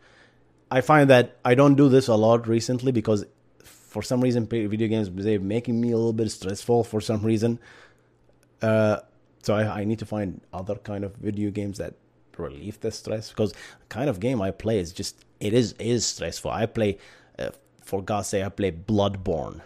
I 0.70 0.80
find 0.80 1.10
that 1.10 1.36
I 1.44 1.54
don't 1.54 1.74
do 1.74 1.88
this 1.88 2.08
a 2.08 2.14
lot 2.14 2.48
recently 2.48 2.92
because 2.92 3.24
for 3.62 4.02
some 4.02 4.20
reason 4.20 4.46
video 4.46 4.88
games 4.88 5.08
they're 5.10 5.38
making 5.38 5.80
me 5.80 5.92
a 5.92 5.96
little 5.96 6.12
bit 6.12 6.30
stressful 6.30 6.84
for 6.84 7.00
some 7.00 7.22
reason. 7.22 7.60
Uh, 8.60 8.98
so 9.42 9.54
I, 9.54 9.80
I 9.80 9.84
need 9.84 9.98
to 10.00 10.06
find 10.06 10.40
other 10.52 10.76
kind 10.76 11.04
of 11.04 11.14
video 11.16 11.50
games 11.50 11.78
that 11.78 11.94
relieve 12.36 12.80
the 12.80 12.90
stress 12.90 13.28
because 13.28 13.52
the 13.52 13.58
kind 13.88 14.10
of 14.10 14.18
game 14.18 14.42
I 14.42 14.50
play 14.50 14.78
is 14.78 14.92
just 14.92 15.24
it 15.38 15.52
is 15.52 15.74
is 15.74 16.04
stressful. 16.06 16.50
I 16.50 16.66
play 16.66 16.98
uh, 17.38 17.50
for 17.82 18.02
God's 18.02 18.28
sake 18.28 18.44
I 18.44 18.48
play 18.48 18.72
Bloodborne 18.72 19.60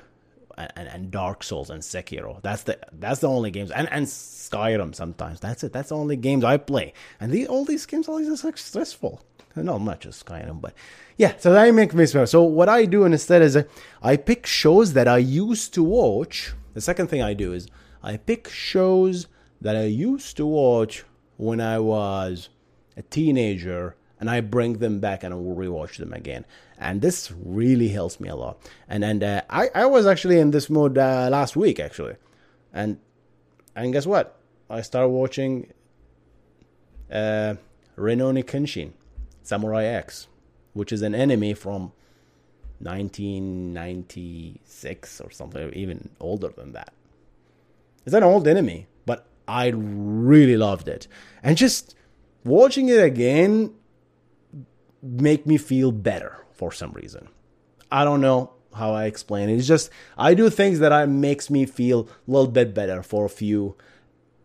and, 0.59 0.89
and 0.89 1.11
Dark 1.11 1.43
Souls 1.43 1.71
and 1.71 1.83
Sekiro. 1.83 2.43
That's 2.43 2.65
the 2.65 2.79
that's 2.93 3.21
the 3.21 3.29
only 3.29 3.51
games 3.51 3.71
and 3.71 3.89
and 3.91 4.07
Skyrim 4.07 4.95
sometimes. 4.95 5.41
That's 5.41 5.65
it. 5.65 5.73
That's 5.73 5.91
the 5.91 5.97
only 5.97 6.17
games 6.17 6.45
I 6.45 6.57
play. 6.57 6.93
And 7.21 7.33
the, 7.33 7.47
all 7.47 7.65
these 7.65 7.87
games 7.87 8.09
are 8.09 8.21
just 8.21 8.45
like 8.45 8.59
stressful. 8.59 9.23
No, 9.57 9.79
not 9.79 10.07
as 10.07 10.23
Skyrim, 10.23 10.61
but 10.61 10.75
yeah. 11.17 11.35
So 11.39 11.53
that 11.53 11.75
makes 11.75 11.95
me 11.95 12.07
smell. 12.07 12.27
So 12.27 12.43
what 12.43 12.69
I 12.69 12.85
do 12.85 13.05
instead 13.05 13.43
is 13.43 13.57
uh, 13.57 13.65
I 14.03 14.17
pick 14.17 14.47
shows 14.47 14.93
that 14.93 15.09
I 15.09 15.19
used 15.19 15.75
to 15.75 15.83
watch. 15.83 16.53
The 16.75 16.81
second 16.81 17.09
thing 17.09 17.23
I 17.23 17.35
do 17.35 17.53
is 17.53 17.69
I 18.03 18.17
pick 18.17 18.49
shows 18.49 19.27
that 19.61 19.75
I 19.75 19.85
used 19.85 20.37
to 20.37 20.47
watch 20.47 21.05
when 21.37 21.61
I 21.61 21.79
was 21.79 22.49
a 22.97 23.03
teenager 23.03 23.97
and 24.21 24.31
I 24.31 24.41
bring 24.41 24.75
them 24.75 25.01
back 25.01 25.23
and 25.23 25.33
I 25.33 25.37
will 25.37 25.57
rewatch 25.57 25.97
them 25.97 26.13
again. 26.13 26.45
And 26.79 27.03
this 27.03 27.33
really 27.45 27.89
helps 27.89 28.21
me 28.21 28.29
a 28.29 28.37
lot. 28.37 28.59
And 28.89 29.05
and 29.05 29.25
uh, 29.25 29.43
I 29.51 29.69
I 29.75 29.87
was 29.87 30.07
actually 30.07 30.39
in 30.39 30.53
this 30.53 30.71
mode 30.71 30.97
uh, 30.97 31.29
last 31.31 31.57
week 31.57 31.81
actually, 31.81 32.15
and 32.73 33.01
and 33.75 33.93
guess 33.93 34.07
what? 34.07 34.39
I 34.71 34.83
started 34.83 35.09
watching 35.09 35.73
uh, 37.11 37.55
Rurouni 37.97 38.45
Kenshin, 38.45 38.93
Samurai 39.43 39.85
X, 39.85 40.29
which 40.73 40.93
is 40.93 41.03
an 41.03 41.15
anime 41.15 41.55
from 41.55 41.93
1996 42.81 45.21
or 45.21 45.31
something, 45.31 45.73
even 45.73 46.11
older 46.21 46.49
than 46.49 46.73
that. 46.73 46.93
It's 48.07 48.15
an 48.15 48.23
old 48.23 48.47
anime, 48.47 48.87
but 49.05 49.27
I 49.47 49.69
really 49.69 50.57
loved 50.57 50.89
it. 50.89 51.09
And 51.43 51.57
just 51.57 51.95
watching 52.45 52.89
it 52.89 53.03
again 53.03 53.75
make 55.03 55.47
me 55.47 55.57
feel 55.57 55.93
better 55.93 56.45
for 56.59 56.73
some 56.73 56.93
reason. 56.93 57.29
I 57.91 58.05
don't 58.05 58.21
know 58.21 58.53
how 58.75 58.93
I 58.93 59.05
explain 59.05 59.49
it. 59.49 59.55
It's 59.55 59.67
just 59.67 59.91
I 60.19 60.35
do 60.35 60.51
things 60.51 60.81
that 60.81 60.93
I 60.93 61.07
makes 61.07 61.49
me 61.49 61.65
feel 61.65 62.01
a 62.01 62.31
little 62.31 62.51
bit 62.51 62.75
better 62.75 63.03
for 63.03 63.25
a 63.25 63.31
few 63.31 63.77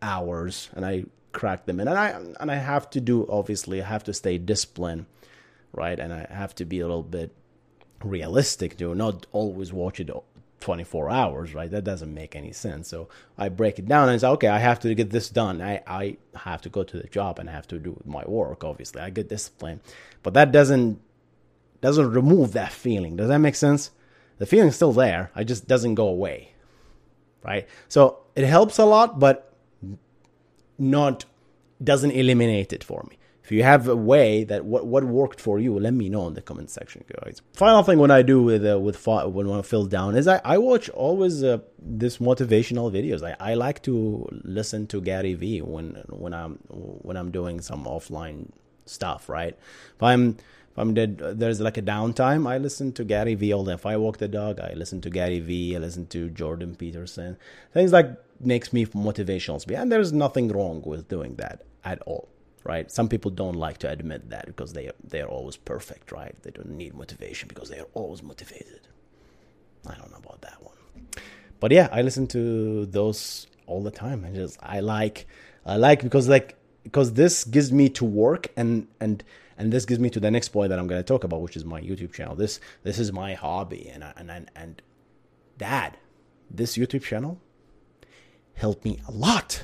hours, 0.01 0.69
and 0.73 0.85
I 0.85 1.05
crack 1.31 1.65
them 1.65 1.79
in. 1.79 1.87
And 1.87 1.97
I 1.97 2.09
and 2.39 2.51
I 2.51 2.55
have 2.55 2.89
to 2.91 3.01
do 3.01 3.27
obviously 3.29 3.81
I 3.81 3.85
have 3.85 4.03
to 4.05 4.13
stay 4.13 4.37
disciplined, 4.37 5.07
right? 5.73 5.99
And 5.99 6.13
I 6.13 6.27
have 6.29 6.53
to 6.55 6.65
be 6.65 6.79
a 6.79 6.87
little 6.87 7.03
bit 7.03 7.31
realistic 8.03 8.77
to 8.77 8.93
not 8.93 9.25
always 9.31 9.73
watch 9.73 9.99
it 9.99 10.09
24 10.59 11.09
hours, 11.09 11.53
right? 11.53 11.71
That 11.71 11.83
doesn't 11.83 12.13
make 12.13 12.35
any 12.35 12.53
sense. 12.53 12.87
So 12.87 13.09
I 13.37 13.49
break 13.49 13.79
it 13.79 13.87
down 13.87 14.07
and 14.07 14.21
say, 14.21 14.27
okay, 14.27 14.47
I 14.47 14.59
have 14.59 14.79
to 14.81 14.95
get 14.95 15.09
this 15.09 15.29
done. 15.29 15.61
I, 15.61 15.81
I 15.87 16.17
have 16.35 16.61
to 16.61 16.69
go 16.69 16.83
to 16.83 16.97
the 16.97 17.07
job 17.07 17.39
and 17.39 17.49
I 17.49 17.53
have 17.53 17.67
to 17.67 17.79
do 17.79 18.01
my 18.05 18.23
work, 18.25 18.63
obviously. 18.63 19.01
I 19.01 19.09
get 19.09 19.27
discipline. 19.27 19.81
But 20.21 20.33
that 20.35 20.53
doesn't 20.53 21.01
doesn't 21.83 22.11
remove 22.11 22.53
that 22.53 22.71
feeling. 22.71 23.17
Does 23.17 23.27
that 23.27 23.39
make 23.39 23.55
sense? 23.55 23.91
The 24.37 24.45
feeling's 24.45 24.75
still 24.75 24.93
there. 24.93 25.31
It 25.35 25.45
just 25.45 25.67
doesn't 25.67 25.95
go 25.95 26.07
away. 26.07 26.53
Right? 27.43 27.67
So 27.89 28.19
it 28.35 28.45
helps 28.45 28.79
a 28.79 28.85
lot, 28.85 29.19
but 29.19 29.53
not 30.79 31.25
doesn't 31.83 32.11
eliminate 32.11 32.71
it 32.71 32.83
for 32.85 33.05
me. 33.09 33.17
If 33.43 33.51
you 33.51 33.63
have 33.63 33.89
a 33.89 33.95
way 33.97 34.45
that 34.45 34.63
what 34.63 34.87
what 34.87 35.03
worked 35.03 35.41
for 35.41 35.59
you, 35.59 35.77
let 35.77 35.93
me 35.93 36.07
know 36.07 36.25
in 36.27 36.33
the 36.35 36.41
comment 36.41 36.69
section, 36.69 37.03
guys. 37.13 37.41
Final 37.51 37.83
thing 37.83 37.99
when 37.99 38.11
I 38.11 38.21
do 38.21 38.41
with 38.41 38.65
uh, 38.65 38.79
with 38.79 39.05
when 39.05 39.49
I 39.49 39.61
feel 39.61 39.85
down 39.85 40.15
is 40.15 40.25
I, 40.29 40.39
I 40.45 40.57
watch 40.57 40.87
always 40.91 41.43
uh, 41.43 41.57
this 41.77 42.19
motivational 42.19 42.89
videos. 42.97 43.21
I, 43.21 43.35
I 43.51 43.55
like 43.55 43.83
to 43.83 44.29
listen 44.45 44.87
to 44.87 45.01
Gary 45.01 45.33
Vee 45.33 45.61
when 45.61 46.01
when 46.07 46.33
I'm 46.33 46.53
when 46.69 47.17
I'm 47.17 47.31
doing 47.31 47.59
some 47.59 47.83
offline 47.83 48.51
stuff. 48.85 49.27
Right? 49.27 49.57
If 49.97 50.01
I'm 50.01 50.37
if 50.73 50.77
I'm 50.77 50.93
dead, 50.93 51.19
there's 51.19 51.61
like 51.61 51.77
a 51.77 51.81
downtime. 51.81 52.49
I 52.49 52.57
listen 52.57 52.91
to 52.93 53.03
Gary 53.03 53.35
Vee 53.35 53.53
all 53.53 53.63
day. 53.63 53.73
If 53.73 53.85
I 53.85 53.95
walk 53.95 54.17
the 54.17 54.27
dog, 54.27 54.59
I 54.59 54.73
listen 54.73 55.01
to 55.01 55.09
Gary 55.09 55.39
Vee. 55.39 55.75
I 55.75 55.79
listen 55.79 56.07
to 56.07 56.29
Jordan 56.29 56.75
Peterson. 56.75 57.37
Things 57.73 57.93
like 57.93 58.09
makes 58.39 58.73
me 58.73 58.85
motivational 58.87 59.61
speak, 59.61 59.77
and 59.77 59.91
there's 59.91 60.11
nothing 60.11 60.47
wrong 60.49 60.81
with 60.83 61.07
doing 61.07 61.35
that 61.35 61.63
at 61.85 62.01
all 62.01 62.27
right? 62.63 62.89
Some 62.89 63.09
people 63.09 63.29
don't 63.31 63.55
like 63.55 63.77
to 63.79 63.89
admit 63.89 64.29
that 64.29 64.45
because 64.45 64.73
they 64.73 64.89
they're 65.03 65.27
always 65.27 65.57
perfect, 65.57 66.11
right? 66.11 66.35
They 66.43 66.51
don't 66.51 66.69
need 66.69 66.93
motivation 66.93 67.47
because 67.47 67.69
they 67.69 67.79
are 67.79 67.87
always 67.93 68.23
motivated. 68.23 68.87
I 69.87 69.95
don't 69.95 70.11
know 70.11 70.17
about 70.17 70.41
that 70.41 70.63
one, 70.63 70.77
but 71.59 71.71
yeah, 71.71 71.89
I 71.91 72.01
listen 72.01 72.27
to 72.27 72.85
those 72.85 73.47
all 73.67 73.83
the 73.83 73.91
time. 73.91 74.25
I 74.25 74.33
just 74.33 74.57
I 74.61 74.79
like 74.79 75.27
I 75.65 75.75
like 75.75 76.03
because 76.03 76.29
like 76.29 76.55
because 76.83 77.13
this 77.13 77.43
gives 77.43 77.71
me 77.71 77.89
to 77.89 78.05
work 78.05 78.47
and 78.55 78.87
and 78.99 79.23
and 79.57 79.71
this 79.71 79.85
gives 79.85 79.99
me 79.99 80.09
to 80.11 80.19
the 80.19 80.31
next 80.31 80.49
point 80.49 80.69
that 80.69 80.79
I'm 80.79 80.87
going 80.87 80.99
to 80.99 81.07
talk 81.07 81.23
about, 81.23 81.41
which 81.41 81.55
is 81.55 81.65
my 81.65 81.81
YouTube 81.81 82.13
channel. 82.13 82.35
This 82.35 82.59
this 82.83 82.99
is 82.99 83.11
my 83.11 83.33
hobby, 83.33 83.89
and 83.89 84.03
and 84.03 84.31
and, 84.31 84.51
and 84.55 84.81
Dad, 85.57 85.97
this 86.49 86.77
YouTube 86.77 87.03
channel 87.03 87.39
helped 88.55 88.85
me 88.85 88.99
a 89.07 89.11
lot, 89.11 89.63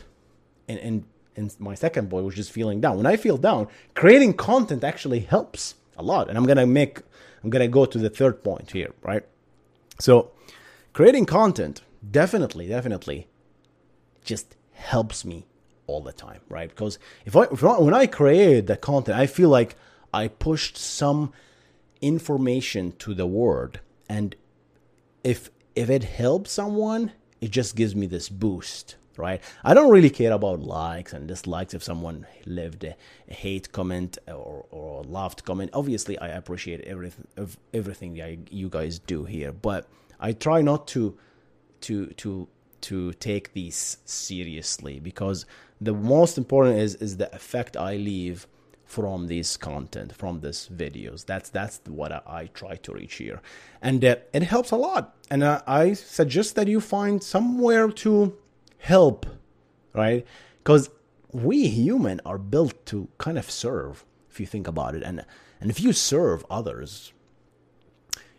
and 0.68 0.80
and 0.80 1.06
and 1.36 1.56
my 1.60 1.76
second 1.76 2.10
boy 2.10 2.22
was 2.22 2.36
just 2.36 2.52
feeling 2.52 2.82
down. 2.82 2.98
When 2.98 3.06
I 3.06 3.16
feel 3.16 3.38
down, 3.38 3.68
creating 3.96 4.34
content 4.34 4.84
actually 4.84 5.20
helps 5.20 5.76
a 5.98 6.04
lot. 6.04 6.30
And 6.30 6.38
I'm 6.38 6.46
gonna 6.46 6.66
make 6.66 7.02
I'm 7.44 7.50
gonna 7.50 7.68
go 7.68 7.86
to 7.86 7.98
the 7.98 8.10
third 8.10 8.44
point 8.44 8.72
here, 8.72 8.94
right? 9.04 9.24
So 10.00 10.32
creating 10.94 11.26
content 11.26 11.82
definitely, 12.10 12.68
definitely 12.68 13.28
just 14.24 14.56
helps 14.74 15.26
me 15.26 15.46
all 15.90 16.02
the 16.02 16.14
time, 16.14 16.42
right? 16.50 16.70
Because 16.70 17.00
if 17.26 17.36
I, 17.36 17.44
if 17.44 17.64
I 17.64 17.80
when 17.80 17.94
I 17.94 18.08
created 18.08 18.68
the 18.68 18.78
content, 18.78 19.18
I 19.18 19.28
feel 19.28 19.50
like 19.50 19.76
I 20.14 20.28
pushed 20.28 20.78
some 20.78 21.34
information 22.02 22.94
to 23.00 23.14
the 23.14 23.28
world, 23.28 23.80
and 24.08 24.36
if 25.24 25.50
if 25.76 25.90
it 25.90 26.04
helps 26.04 26.52
someone, 26.52 27.12
it 27.42 27.52
just 27.52 27.76
gives 27.76 27.96
me 27.96 28.08
this 28.08 28.30
boost 28.30 28.96
right? 29.20 29.42
I 29.64 29.74
don't 29.74 29.92
really 29.92 30.10
care 30.10 30.32
about 30.32 30.62
likes 30.62 31.14
and 31.14 31.28
dislikes 31.28 31.74
if 31.74 31.84
someone 31.84 32.26
left 32.46 32.84
a, 32.86 32.96
hate 33.28 33.72
comment 33.72 34.18
or, 34.28 34.66
or 34.72 35.04
loved 35.04 35.44
comment. 35.44 35.72
Obviously, 35.74 36.18
I 36.18 36.30
appreciate 36.30 36.82
everything 36.82 37.28
everything 37.74 38.16
you 38.50 38.70
guys 38.70 38.98
do 38.98 39.26
here, 39.26 39.52
but 39.52 39.88
I 40.20 40.32
try 40.32 40.62
not 40.62 40.88
to 40.90 41.18
to 41.82 42.08
to 42.08 42.48
to 42.82 43.14
take 43.14 43.54
these 43.54 43.98
seriously 44.06 45.00
because 45.00 45.46
the 45.82 45.94
most 45.94 46.38
important 46.38 46.78
is 46.80 46.96
is 46.96 47.18
the 47.18 47.34
effect 47.36 47.78
I 47.78 47.96
leave 47.96 48.48
from 48.86 49.28
this 49.28 49.56
content 49.56 50.16
from 50.16 50.40
these 50.42 50.68
videos 50.74 51.26
that's 51.26 51.50
that's 51.52 51.80
what 51.88 52.12
I, 52.12 52.22
I 52.26 52.46
try 52.48 52.76
to 52.78 52.92
reach 52.92 53.16
here 53.16 53.40
and 53.84 54.04
uh, 54.04 54.16
it 54.34 54.42
helps 54.42 54.72
a 54.72 54.78
lot 54.78 55.16
and 55.30 55.44
uh, 55.44 55.62
i 55.68 55.94
suggest 55.94 56.56
that 56.56 56.68
you 56.68 56.82
find 56.82 57.24
somewhere 57.24 57.90
to 57.90 58.36
help, 58.80 59.26
right? 59.94 60.26
Because 60.58 60.90
we 61.32 61.68
human 61.68 62.20
are 62.26 62.38
built 62.40 62.86
to 62.88 63.08
kind 63.18 63.38
of 63.38 63.52
serve, 63.52 64.04
if 64.30 64.40
you 64.40 64.46
think 64.46 64.68
about 64.68 64.96
it. 64.96 65.04
And 65.04 65.24
and 65.62 65.70
if 65.70 65.80
you 65.80 65.94
serve 65.94 66.46
others, 66.50 67.14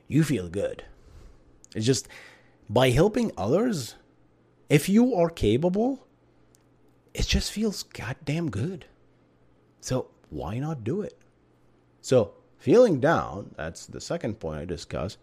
you 0.09 0.25
feel 0.25 0.49
good. 0.49 0.85
It's 1.76 1.87
just 1.87 2.09
by 2.68 2.90
helping 2.90 3.30
others, 3.37 3.94
if 4.68 4.88
you 4.88 5.14
are 5.14 5.28
capable, 5.28 6.06
it 7.14 7.26
just 7.26 7.52
feels 7.52 7.83
goddamn 7.83 8.50
good. 8.50 8.87
So 9.81 10.09
why 10.31 10.59
not 10.59 10.85
do 10.85 11.02
it? 11.02 11.19
So 12.00 12.33
feeling 12.59 13.00
down, 13.00 13.55
that's 13.57 13.87
the 13.87 14.00
second 14.00 14.40
point 14.40 14.61
I 14.61 14.64
discussed 14.64 15.19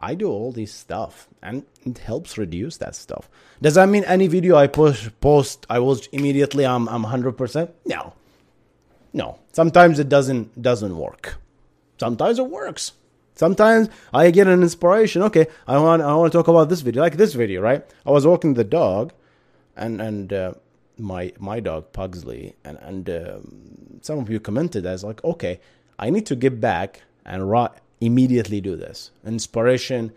I 0.00 0.14
do 0.14 0.28
all 0.28 0.50
this 0.50 0.72
stuff 0.72 1.28
and 1.42 1.64
it 1.84 1.98
helps 1.98 2.38
reduce 2.38 2.78
that 2.78 2.94
stuff. 2.94 3.28
Does 3.60 3.74
that 3.74 3.88
mean 3.88 4.04
any 4.04 4.26
video 4.28 4.56
I 4.56 4.66
push 4.66 5.10
post 5.20 5.66
I 5.68 5.78
will 5.78 6.00
immediately 6.12 6.64
I'm 6.66 6.88
I'm 6.88 7.04
100%? 7.04 7.70
No. 7.84 8.14
No. 9.12 9.38
Sometimes 9.52 9.98
it 9.98 10.08
doesn't 10.08 10.60
doesn't 10.60 10.96
work. 10.96 11.36
Sometimes 11.98 12.38
it 12.38 12.46
works. 12.46 12.92
Sometimes 13.34 13.88
I 14.12 14.30
get 14.30 14.46
an 14.46 14.62
inspiration. 14.62 15.22
Okay, 15.22 15.46
I 15.66 15.78
want 15.78 16.02
I 16.02 16.14
want 16.14 16.32
to 16.32 16.38
talk 16.38 16.48
about 16.48 16.68
this 16.68 16.80
video, 16.80 17.02
like 17.02 17.16
this 17.16 17.34
video, 17.34 17.60
right? 17.60 17.84
I 18.06 18.10
was 18.10 18.26
walking 18.26 18.54
the 18.54 18.64
dog, 18.64 19.12
and 19.76 20.00
and 20.00 20.32
uh, 20.32 20.52
my 21.00 21.32
my 21.38 21.60
dog 21.60 21.92
Pugsley, 21.92 22.54
and 22.64 22.78
and 22.78 23.08
um, 23.10 23.98
some 24.02 24.18
of 24.18 24.30
you 24.30 24.40
commented 24.40 24.86
as 24.86 25.04
like, 25.04 25.22
okay, 25.24 25.60
I 25.98 26.10
need 26.10 26.26
to 26.26 26.36
get 26.36 26.60
back 26.60 27.02
and 27.24 27.48
ra- 27.50 27.74
immediately 28.00 28.60
do 28.60 28.76
this. 28.76 29.10
Inspiration 29.24 30.12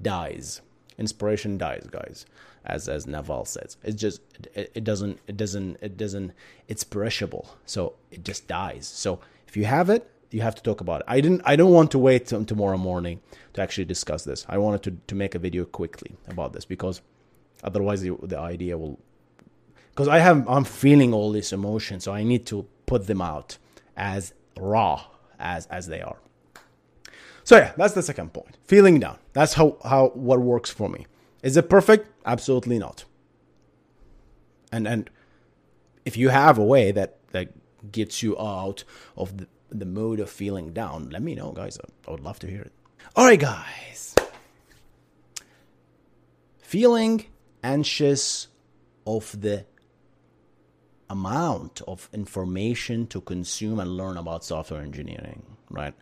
dies. 0.00 0.60
Inspiration 0.98 1.58
dies, 1.58 1.86
guys. 1.90 2.26
As 2.64 2.88
as 2.88 3.06
Naval 3.06 3.44
says, 3.44 3.76
it 3.82 3.92
just 3.92 4.20
it, 4.54 4.70
it 4.74 4.84
doesn't 4.84 5.20
it 5.26 5.36
doesn't 5.36 5.78
it 5.80 5.96
doesn't 5.96 6.32
it's 6.66 6.84
perishable, 6.84 7.56
so 7.64 7.94
it 8.10 8.24
just 8.24 8.48
dies. 8.48 8.86
So 8.86 9.20
if 9.46 9.56
you 9.56 9.64
have 9.64 9.88
it, 9.90 10.10
you 10.30 10.42
have 10.42 10.54
to 10.56 10.62
talk 10.62 10.80
about 10.80 11.00
it. 11.00 11.06
I 11.08 11.20
didn't 11.20 11.42
I 11.44 11.56
don't 11.56 11.72
want 11.72 11.90
to 11.92 11.98
wait 11.98 12.26
till 12.26 12.44
tomorrow 12.44 12.76
morning 12.76 13.20
to 13.54 13.62
actually 13.62 13.86
discuss 13.86 14.24
this. 14.24 14.44
I 14.48 14.58
wanted 14.58 14.82
to 14.82 14.90
to 15.06 15.14
make 15.14 15.34
a 15.34 15.38
video 15.38 15.64
quickly 15.64 16.16
about 16.26 16.52
this 16.52 16.64
because 16.64 17.00
otherwise 17.64 18.02
the, 18.02 18.16
the 18.22 18.38
idea 18.38 18.76
will 18.76 18.98
because 19.98 20.06
I 20.06 20.20
have 20.20 20.48
I'm 20.48 20.62
feeling 20.62 21.12
all 21.12 21.32
these 21.32 21.52
emotions, 21.52 22.04
so 22.04 22.12
I 22.12 22.22
need 22.22 22.46
to 22.46 22.64
put 22.86 23.08
them 23.08 23.20
out 23.20 23.58
as 23.96 24.32
raw 24.56 25.04
as 25.40 25.66
as 25.66 25.88
they 25.88 26.00
are. 26.00 26.18
So 27.42 27.56
yeah, 27.56 27.72
that's 27.76 27.94
the 27.94 28.02
second 28.02 28.32
point. 28.32 28.56
Feeling 28.62 29.00
down. 29.00 29.18
That's 29.32 29.54
how 29.54 29.76
how 29.82 30.10
what 30.10 30.38
works 30.38 30.70
for 30.70 30.88
me. 30.88 31.06
Is 31.42 31.56
it 31.56 31.68
perfect? 31.68 32.06
Absolutely 32.24 32.78
not. 32.78 33.06
And 34.70 34.86
and 34.86 35.10
if 36.04 36.16
you 36.16 36.28
have 36.28 36.58
a 36.58 36.64
way 36.64 36.92
that 36.92 37.18
that 37.32 37.48
gets 37.90 38.22
you 38.22 38.38
out 38.38 38.84
of 39.16 39.36
the, 39.36 39.48
the 39.68 39.84
mode 39.84 40.20
of 40.20 40.30
feeling 40.30 40.72
down, 40.72 41.10
let 41.10 41.22
me 41.22 41.34
know, 41.34 41.50
guys. 41.50 41.76
I 42.06 42.10
would 42.12 42.20
love 42.20 42.38
to 42.38 42.46
hear 42.46 42.62
it. 42.62 42.72
All 43.16 43.24
right, 43.24 43.40
guys. 43.40 44.14
Feeling 46.60 47.24
anxious 47.64 48.46
of 49.04 49.40
the 49.40 49.64
amount 51.10 51.82
of 51.88 52.08
information 52.12 53.06
to 53.08 53.20
consume 53.20 53.80
and 53.80 53.96
learn 53.96 54.16
about 54.16 54.44
software 54.44 54.82
engineering, 54.82 55.42
right? 55.70 55.94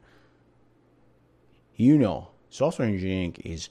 You 1.77 1.99
know, 1.99 2.29
software 2.51 2.89
engineering 2.89 3.37
is 3.45 3.69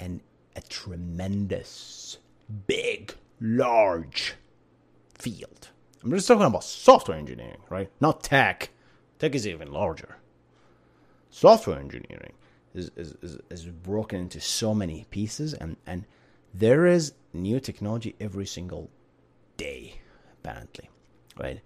an 0.00 0.20
a 0.56 0.60
tremendous, 0.62 2.18
big, 2.66 3.14
large 3.40 4.34
field. 5.14 5.68
I'm 6.02 6.10
just 6.10 6.28
talking 6.28 6.44
about 6.44 6.64
software 6.64 7.16
engineering, 7.16 7.62
right? 7.70 7.90
Not 8.00 8.22
tech. 8.22 8.70
Tech 9.18 9.34
is 9.34 9.46
even 9.46 9.72
larger. 9.72 10.16
Software 11.30 11.78
engineering 11.78 12.34
is, 12.74 12.90
is, 12.96 13.14
is, 13.22 13.38
is 13.50 13.64
broken 13.64 14.20
into 14.20 14.40
so 14.40 14.74
many 14.74 15.06
pieces, 15.10 15.54
and, 15.54 15.76
and 15.86 16.04
there 16.52 16.86
is 16.86 17.14
new 17.32 17.58
technology 17.58 18.14
every 18.20 18.46
single 18.46 18.90
day, 19.56 20.00
apparently, 20.44 20.90
right? 21.38 21.60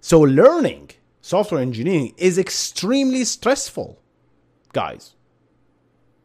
So, 0.00 0.20
learning 0.20 0.90
software 1.20 1.60
engineering 1.60 2.14
is 2.16 2.38
extremely 2.38 3.24
stressful, 3.24 3.98
guys. 4.72 5.14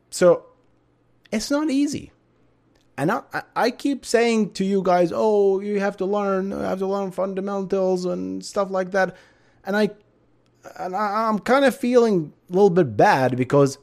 So, 0.10 0.46
it's 1.32 1.52
not 1.52 1.70
easy. 1.70 2.12
And 2.98 3.12
I, 3.12 3.22
I 3.56 3.72
keep 3.72 4.06
saying 4.06 4.52
to 4.54 4.66
you 4.66 4.82
guys, 4.84 5.14
oh, 5.16 5.62
you 5.62 5.80
have 5.80 5.96
to 5.98 6.06
learn, 6.06 6.50
you 6.50 6.58
have 6.58 6.80
to 6.80 6.88
learn 6.88 7.12
fundamentals 7.12 8.04
and 8.04 8.44
stuff 8.44 8.70
like 8.72 8.92
that. 8.92 9.16
And 9.64 9.78
I, 9.78 9.92
and 10.78 10.94
I, 10.94 11.30
I'm 11.30 11.40
kind 11.40 11.64
of 11.64 11.74
feeling 11.78 12.34
a 12.50 12.54
little 12.54 12.70
bit 12.70 12.98
bad 12.98 13.38
because 13.38 13.78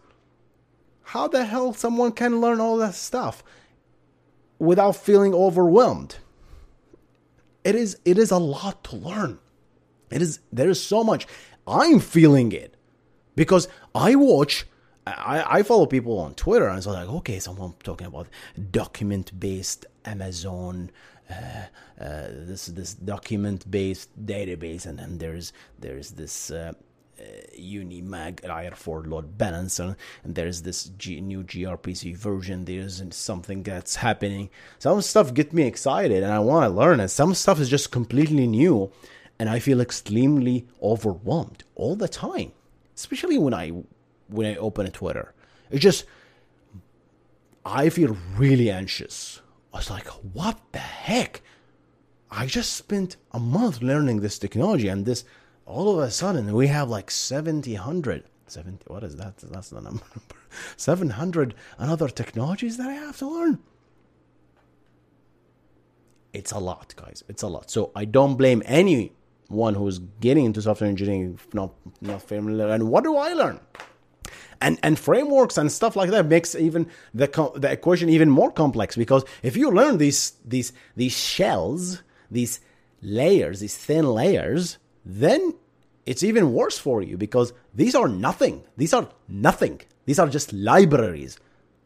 how 1.02 1.28
the 1.28 1.44
hell 1.46 1.72
someone 1.72 2.12
can 2.12 2.42
learn 2.42 2.60
all 2.60 2.76
that 2.76 2.94
stuff 2.94 3.42
without 4.58 4.96
feeling 4.96 5.32
overwhelmed? 5.32 6.16
It 7.66 7.74
is, 7.74 7.98
it 8.04 8.18
is 8.18 8.30
a 8.30 8.38
lot 8.38 8.84
to 8.84 8.96
learn. 8.96 9.38
It 10.10 10.22
is, 10.22 10.40
there 10.52 10.70
is 10.70 10.82
so 10.82 11.02
much. 11.02 11.26
I'm 11.66 11.98
feeling 12.00 12.52
it 12.52 12.76
because 13.34 13.68
I 13.94 14.14
watch 14.14 14.66
I, 15.06 15.58
I 15.58 15.62
follow 15.62 15.86
people 15.86 16.18
on 16.18 16.34
Twitter 16.34 16.68
and 16.68 16.82
so 16.82 16.90
like, 16.90 17.08
okay, 17.08 17.38
someone 17.38 17.74
talking 17.84 18.08
about 18.08 18.26
document 18.72 19.38
based 19.38 19.86
Amazon, 20.04 20.90
uh, 21.30 21.34
uh, 22.00 22.28
this 22.30 22.66
this 22.66 22.94
document 22.94 23.70
based 23.70 24.10
database, 24.26 24.86
and 24.86 24.98
then 24.98 25.18
there's 25.18 25.52
there's 25.78 26.12
this. 26.12 26.50
Uh, 26.50 26.72
Uh, 27.18 27.24
Unimog 27.58 28.76
for 28.76 29.02
load 29.04 29.38
balancer, 29.38 29.96
and 30.22 30.34
there's 30.34 30.60
this 30.62 30.84
G- 30.98 31.22
new 31.22 31.42
gRPC 31.42 32.14
version. 32.14 32.66
There's 32.66 33.02
something 33.14 33.62
that's 33.62 33.96
happening. 33.96 34.50
Some 34.78 35.00
stuff 35.00 35.32
get 35.32 35.54
me 35.54 35.62
excited, 35.62 36.22
and 36.22 36.30
I 36.30 36.40
want 36.40 36.64
to 36.64 36.68
learn 36.68 37.00
it. 37.00 37.08
Some 37.08 37.32
stuff 37.32 37.58
is 37.58 37.70
just 37.70 37.90
completely 37.90 38.46
new, 38.46 38.92
and 39.38 39.48
I 39.48 39.60
feel 39.60 39.80
extremely 39.80 40.66
overwhelmed 40.82 41.64
all 41.74 41.96
the 41.96 42.08
time. 42.08 42.52
Especially 42.94 43.38
when 43.38 43.54
I 43.54 43.72
when 44.28 44.46
I 44.46 44.56
open 44.56 44.86
a 44.86 44.90
Twitter. 44.90 45.32
It's 45.70 45.82
just, 45.82 46.04
I 47.64 47.88
feel 47.88 48.16
really 48.36 48.70
anxious. 48.70 49.40
I 49.72 49.78
was 49.78 49.90
like, 49.90 50.08
what 50.34 50.58
the 50.72 50.78
heck? 50.78 51.42
I 52.30 52.46
just 52.46 52.74
spent 52.74 53.16
a 53.32 53.38
month 53.38 53.82
learning 53.82 54.20
this 54.20 54.38
technology, 54.38 54.88
and 54.88 55.06
this 55.06 55.24
all 55.66 55.92
of 55.92 55.98
a 55.98 56.10
sudden 56.10 56.54
we 56.54 56.68
have 56.68 56.88
like 56.88 57.10
700 57.10 58.24
70 58.46 58.84
what 58.86 59.02
is 59.02 59.16
that? 59.16 59.36
That's 59.38 59.70
the 59.70 59.80
number. 59.80 60.04
700 60.76 61.54
another 61.78 62.08
technologies 62.08 62.76
that 62.76 62.88
i 62.88 62.94
have 62.94 63.18
to 63.18 63.28
learn. 63.28 63.58
It's 66.32 66.52
a 66.52 66.58
lot 66.58 66.94
guys. 66.96 67.24
It's 67.28 67.42
a 67.42 67.48
lot. 67.48 67.70
So 67.70 67.90
i 67.94 68.04
don't 68.04 68.36
blame 68.36 68.62
anyone 68.64 69.74
who's 69.74 69.98
getting 70.20 70.44
into 70.44 70.62
software 70.62 70.88
engineering 70.88 71.38
not 71.52 71.72
not 72.00 72.22
familiar. 72.22 72.68
And 72.68 72.88
what 72.88 73.04
do 73.04 73.16
i 73.16 73.32
learn? 73.32 73.60
And 74.60 74.78
and 74.82 74.98
frameworks 74.98 75.58
and 75.58 75.70
stuff 75.70 75.96
like 75.96 76.10
that 76.10 76.26
makes 76.26 76.54
even 76.54 76.86
the 77.12 77.26
the 77.56 77.70
equation 77.70 78.08
even 78.08 78.30
more 78.30 78.52
complex 78.52 78.96
because 78.96 79.24
if 79.42 79.56
you 79.56 79.70
learn 79.70 79.98
these 79.98 80.34
these 80.44 80.72
these 80.94 81.12
shells 81.12 82.02
these 82.30 82.60
layers 83.02 83.60
these 83.60 83.76
thin 83.76 84.06
layers 84.06 84.78
then 85.06 85.54
it's 86.04 86.24
even 86.24 86.52
worse 86.52 86.76
for 86.76 87.00
you 87.00 87.16
because 87.16 87.52
these 87.72 87.94
are 87.94 88.08
nothing. 88.08 88.64
These 88.76 88.92
are 88.92 89.08
nothing. 89.28 89.80
These 90.04 90.18
are 90.18 90.28
just 90.28 90.52
libraries. 90.52 91.38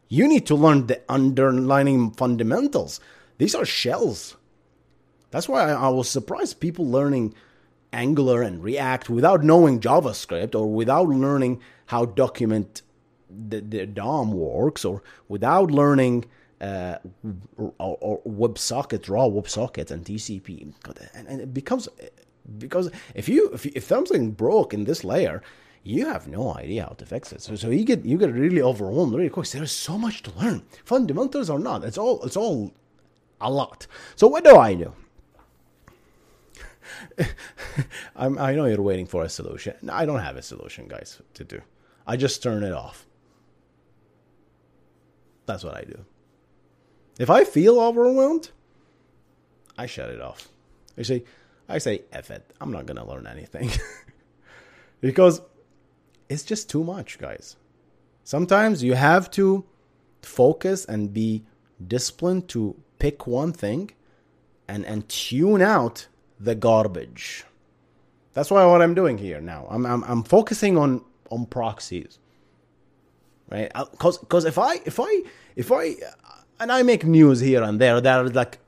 You 0.09 0.27
need 0.27 0.47
to 0.47 0.55
learn 0.55 0.87
the 0.87 1.01
underlying 1.07 2.11
fundamentals. 2.11 2.99
These 3.37 3.55
are 3.55 3.63
shells. 3.63 4.35
That's 5.29 5.47
why 5.47 5.71
I, 5.71 5.85
I 5.85 5.89
was 5.89 6.09
surprised 6.09 6.59
people 6.59 6.85
learning 6.85 7.35
Angular 7.93 8.41
and 8.41 8.63
React 8.63 9.09
without 9.09 9.43
knowing 9.43 9.79
JavaScript 9.79 10.55
or 10.55 10.67
without 10.67 11.07
learning 11.07 11.61
how 11.85 12.05
document 12.05 12.81
the, 13.29 13.61
the 13.61 13.85
DOM 13.85 14.31
works 14.31 14.83
or 14.83 15.03
without 15.27 15.71
learning 15.71 16.25
uh, 16.59 16.97
or, 17.57 17.73
or 17.79 18.21
WebSocket, 18.23 19.09
raw 19.09 19.27
WebSocket 19.27 19.91
and 19.91 20.05
TCP. 20.05 20.73
And, 21.13 21.27
and 21.27 21.41
it 21.41 21.53
becomes 21.53 21.87
because 22.57 22.91
if 23.15 23.29
you 23.29 23.49
if, 23.53 23.65
if 23.65 23.83
something 23.83 24.31
broke 24.31 24.73
in 24.73 24.83
this 24.83 25.03
layer, 25.03 25.41
you 25.83 26.05
have 26.05 26.27
no 26.27 26.53
idea 26.53 26.83
how 26.83 26.95
to 26.95 27.05
fix 27.05 27.31
it. 27.31 27.41
So, 27.41 27.55
so 27.55 27.69
you 27.69 27.83
get 27.83 28.05
you 28.05 28.17
get 28.17 28.31
really 28.33 28.61
overwhelmed 28.61 29.13
really 29.13 29.29
quick. 29.29 29.47
There's 29.47 29.71
so 29.71 29.97
much 29.97 30.23
to 30.23 30.31
learn. 30.39 30.63
Fundamentals 30.85 31.49
or 31.49 31.59
not, 31.59 31.83
it's 31.83 31.97
all 31.97 32.23
it's 32.23 32.37
all 32.37 32.73
a 33.39 33.49
lot. 33.49 33.87
So 34.15 34.27
what 34.27 34.43
do 34.43 34.55
I 34.55 34.75
do? 34.75 34.93
i 38.15 38.27
know 38.27 38.65
you're 38.65 38.81
waiting 38.81 39.07
for 39.07 39.23
a 39.23 39.29
solution. 39.29 39.75
I 39.89 40.05
don't 40.05 40.19
have 40.19 40.35
a 40.35 40.41
solution, 40.41 40.87
guys, 40.87 41.21
to 41.33 41.43
do. 41.43 41.61
I 42.05 42.17
just 42.17 42.43
turn 42.43 42.63
it 42.63 42.73
off. 42.73 43.05
That's 45.45 45.63
what 45.63 45.75
I 45.75 45.81
do. 45.83 46.05
If 47.19 47.29
I 47.29 47.43
feel 47.43 47.79
overwhelmed, 47.79 48.51
I 49.77 49.85
shut 49.85 50.09
it 50.09 50.21
off. 50.21 50.49
You 50.97 51.03
see, 51.03 51.23
I 51.71 51.77
say, 51.77 52.03
F 52.11 52.31
it. 52.31 52.43
I'm 52.59 52.71
not 52.71 52.85
going 52.85 52.97
to 52.97 53.05
learn 53.05 53.27
anything. 53.27 53.71
because 55.01 55.41
it's 56.29 56.43
just 56.43 56.69
too 56.69 56.83
much, 56.83 57.17
guys. 57.17 57.55
Sometimes 58.23 58.83
you 58.83 58.93
have 58.93 59.31
to 59.31 59.65
focus 60.21 60.85
and 60.85 61.13
be 61.13 61.43
disciplined 61.87 62.47
to 62.49 62.75
pick 62.99 63.25
one 63.25 63.51
thing 63.51 63.91
and, 64.67 64.85
and 64.85 65.07
tune 65.09 65.61
out 65.61 66.07
the 66.39 66.55
garbage. 66.55 67.45
That's 68.33 68.49
why 68.49 68.65
what 68.65 68.81
I'm 68.81 68.93
doing 68.93 69.17
here 69.17 69.41
now. 69.41 69.67
I'm 69.69 69.85
I'm, 69.85 70.03
I'm 70.05 70.23
focusing 70.23 70.77
on 70.77 71.03
on 71.29 71.45
proxies, 71.45 72.19
right? 73.49 73.69
Uh, 73.75 73.85
because 73.91 74.17
because 74.17 74.45
if 74.45 74.57
I 74.57 74.75
if 74.85 74.99
I 74.99 75.23
if 75.55 75.71
I 75.71 75.95
and 76.59 76.71
I 76.71 76.83
make 76.83 77.03
news 77.05 77.41
here 77.41 77.61
and 77.61 77.81
there 77.81 77.99
that 77.99 78.19
are 78.19 78.29
like 78.29 78.59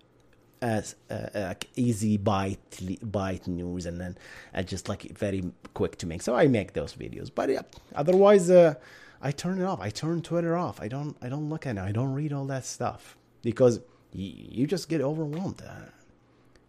as 0.63 0.95
uh, 1.11 1.13
uh, 1.35 1.53
easy 1.75 2.15
bite 2.15 2.79
bite 3.03 3.45
news 3.47 3.85
and 3.85 3.99
then 3.99 4.17
uh, 4.55 4.63
just 4.63 4.87
like 4.87 5.01
very 5.17 5.43
quick 5.73 5.97
to 5.97 6.07
make. 6.07 6.21
So 6.21 6.33
I 6.35 6.47
make 6.47 6.71
those 6.73 6.93
videos, 6.93 7.29
but 7.33 7.49
yeah, 7.49 7.63
otherwise 7.95 8.49
uh, 8.49 8.75
I 9.21 9.31
turn 9.31 9.59
it 9.59 9.65
off. 9.65 9.81
I 9.81 9.89
turn 9.89 10.21
Twitter 10.21 10.55
off. 10.55 10.81
I 10.81 10.87
don't 10.87 11.17
I 11.21 11.27
don't 11.27 11.49
look 11.49 11.67
at 11.67 11.75
it. 11.75 11.81
I 11.81 11.91
don't 11.91 12.13
read 12.13 12.31
all 12.31 12.45
that 12.45 12.65
stuff 12.65 13.17
because 13.41 13.79
y- 14.13 14.33
you 14.57 14.65
just 14.65 14.87
get 14.87 15.01
overwhelmed, 15.01 15.61
uh, 15.61 15.89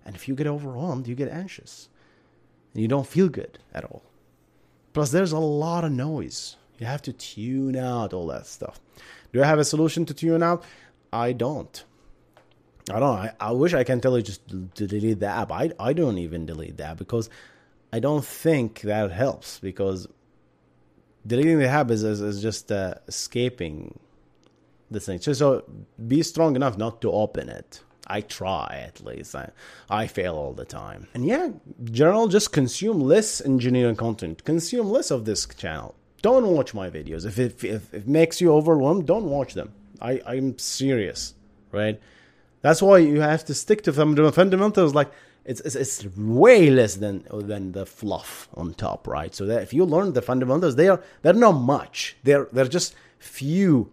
and 0.04 0.16
if 0.16 0.26
you 0.28 0.34
get 0.34 0.48
overwhelmed, 0.48 1.06
you 1.06 1.14
get 1.14 1.28
anxious, 1.28 1.88
and 2.72 2.82
you 2.82 2.88
don't 2.88 3.06
feel 3.06 3.28
good 3.28 3.60
at 3.72 3.84
all. 3.84 4.02
Plus, 4.92 5.10
there's 5.12 5.32
a 5.32 5.38
lot 5.38 5.84
of 5.84 5.92
noise. 5.92 6.56
You 6.78 6.86
have 6.86 7.02
to 7.02 7.12
tune 7.12 7.76
out 7.76 8.12
all 8.12 8.26
that 8.26 8.46
stuff. 8.46 8.80
Do 9.32 9.40
I 9.42 9.46
have 9.46 9.60
a 9.60 9.64
solution 9.64 10.04
to 10.06 10.14
tune 10.14 10.42
out? 10.42 10.64
I 11.12 11.32
don't. 11.32 11.84
I 12.90 13.00
don't. 13.00 13.16
I, 13.16 13.32
I 13.40 13.52
wish 13.52 13.72
I 13.72 13.84
can 13.84 14.00
tell 14.00 14.16
you 14.16 14.22
just 14.22 14.46
to 14.48 14.86
delete 14.86 15.20
the 15.20 15.26
app. 15.26 15.50
I 15.50 15.72
I 15.78 15.92
don't 15.92 16.18
even 16.18 16.44
delete 16.44 16.76
that 16.76 16.98
because 16.98 17.30
I 17.92 17.98
don't 17.98 18.24
think 18.24 18.82
that 18.82 19.10
helps 19.10 19.58
because 19.58 20.06
deleting 21.26 21.58
the 21.58 21.68
app 21.68 21.90
is 21.90 22.04
is, 22.04 22.20
is 22.20 22.42
just 22.42 22.70
uh, 22.70 22.94
escaping 23.08 23.98
the 24.90 25.00
thing. 25.00 25.20
So, 25.20 25.32
so 25.32 25.64
be 26.06 26.22
strong 26.22 26.56
enough 26.56 26.76
not 26.76 27.00
to 27.02 27.10
open 27.10 27.48
it. 27.48 27.80
I 28.06 28.20
try 28.20 28.84
at 28.86 29.02
least. 29.02 29.34
I 29.34 29.50
I 29.88 30.06
fail 30.06 30.34
all 30.34 30.52
the 30.52 30.66
time. 30.66 31.08
And 31.14 31.24
yeah, 31.24 31.48
general 31.90 32.28
just 32.28 32.52
consume 32.52 33.00
less 33.00 33.40
engineering 33.40 33.96
content. 33.96 34.44
Consume 34.44 34.90
less 34.90 35.10
of 35.10 35.24
this 35.24 35.46
channel. 35.46 35.94
Don't 36.20 36.48
watch 36.48 36.74
my 36.74 36.90
videos. 36.90 37.24
If 37.24 37.38
it 37.38 37.64
if 37.64 37.94
it 37.94 38.06
makes 38.06 38.42
you 38.42 38.52
overwhelmed, 38.52 39.06
don't 39.06 39.24
watch 39.30 39.54
them. 39.54 39.72
I 40.02 40.20
I'm 40.26 40.58
serious, 40.58 41.34
right? 41.72 41.98
That's 42.64 42.80
why 42.80 42.96
you 42.96 43.20
have 43.20 43.44
to 43.44 43.52
stick 43.52 43.82
to 43.82 43.92
the 43.92 44.32
fundamentals. 44.32 44.94
Like 44.94 45.12
it's, 45.44 45.60
it's, 45.60 45.74
it's 45.74 46.06
way 46.16 46.70
less 46.70 46.94
than 46.94 47.26
than 47.30 47.72
the 47.72 47.84
fluff 47.84 48.48
on 48.54 48.72
top, 48.72 49.06
right? 49.06 49.34
So 49.34 49.44
that 49.44 49.60
if 49.60 49.74
you 49.74 49.84
learn 49.84 50.14
the 50.14 50.22
fundamentals, 50.22 50.74
they 50.74 50.88
are 50.88 51.02
they're 51.20 51.34
not 51.34 51.52
much. 51.52 52.16
They're 52.22 52.48
they're 52.52 52.66
just 52.66 52.94
few. 53.18 53.90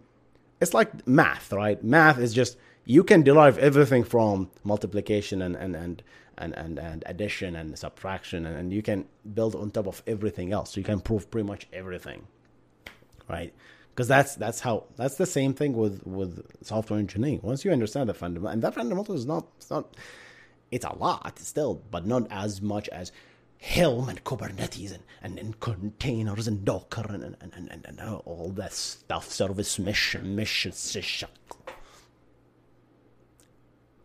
It's 0.58 0.72
like 0.72 1.06
math, 1.06 1.52
right? 1.52 1.84
Math 1.84 2.18
is 2.18 2.32
just 2.32 2.56
you 2.86 3.04
can 3.04 3.20
derive 3.20 3.58
everything 3.58 4.04
from 4.04 4.50
multiplication 4.64 5.42
and 5.42 5.54
and 5.54 5.76
and 5.76 6.02
and, 6.38 6.54
and, 6.54 6.78
and 6.78 7.04
addition 7.04 7.54
and 7.56 7.78
subtraction 7.78 8.46
and, 8.46 8.56
and 8.56 8.72
you 8.72 8.80
can 8.80 9.04
build 9.34 9.54
on 9.54 9.70
top 9.70 9.86
of 9.86 10.02
everything 10.06 10.50
else. 10.50 10.72
So 10.72 10.80
you 10.80 10.84
can 10.84 11.00
prove 11.00 11.30
pretty 11.30 11.46
much 11.46 11.66
everything, 11.74 12.26
right? 13.28 13.52
Because 13.94 14.08
that's 14.08 14.36
that's 14.36 14.60
how 14.60 14.84
that's 14.96 15.16
the 15.16 15.26
same 15.26 15.52
thing 15.52 15.74
with 15.74 16.02
with 16.06 16.46
software 16.64 16.98
engineering. 16.98 17.40
Once 17.42 17.64
you 17.64 17.70
understand 17.70 18.08
the 18.08 18.14
fundamental, 18.14 18.52
and 18.52 18.62
that 18.62 18.74
fundamental 18.74 19.14
is 19.14 19.26
not 19.26 19.46
it's 19.58 19.70
not 19.70 19.94
it's 20.70 20.86
a 20.86 20.94
lot 20.96 21.38
still, 21.38 21.82
but 21.90 22.06
not 22.06 22.26
as 22.30 22.62
much 22.62 22.88
as 22.88 23.12
Helm 23.58 24.08
and 24.08 24.24
Kubernetes 24.24 24.92
and, 24.92 25.02
and, 25.22 25.38
and 25.38 25.60
containers 25.60 26.48
and 26.48 26.64
Docker 26.64 27.04
and 27.08 27.22
and, 27.22 27.36
and, 27.40 27.70
and, 27.70 27.84
and 27.86 28.00
all 28.24 28.50
that 28.56 28.72
stuff, 28.72 29.30
service 29.30 29.78
mission, 29.78 30.34
mission. 30.34 30.72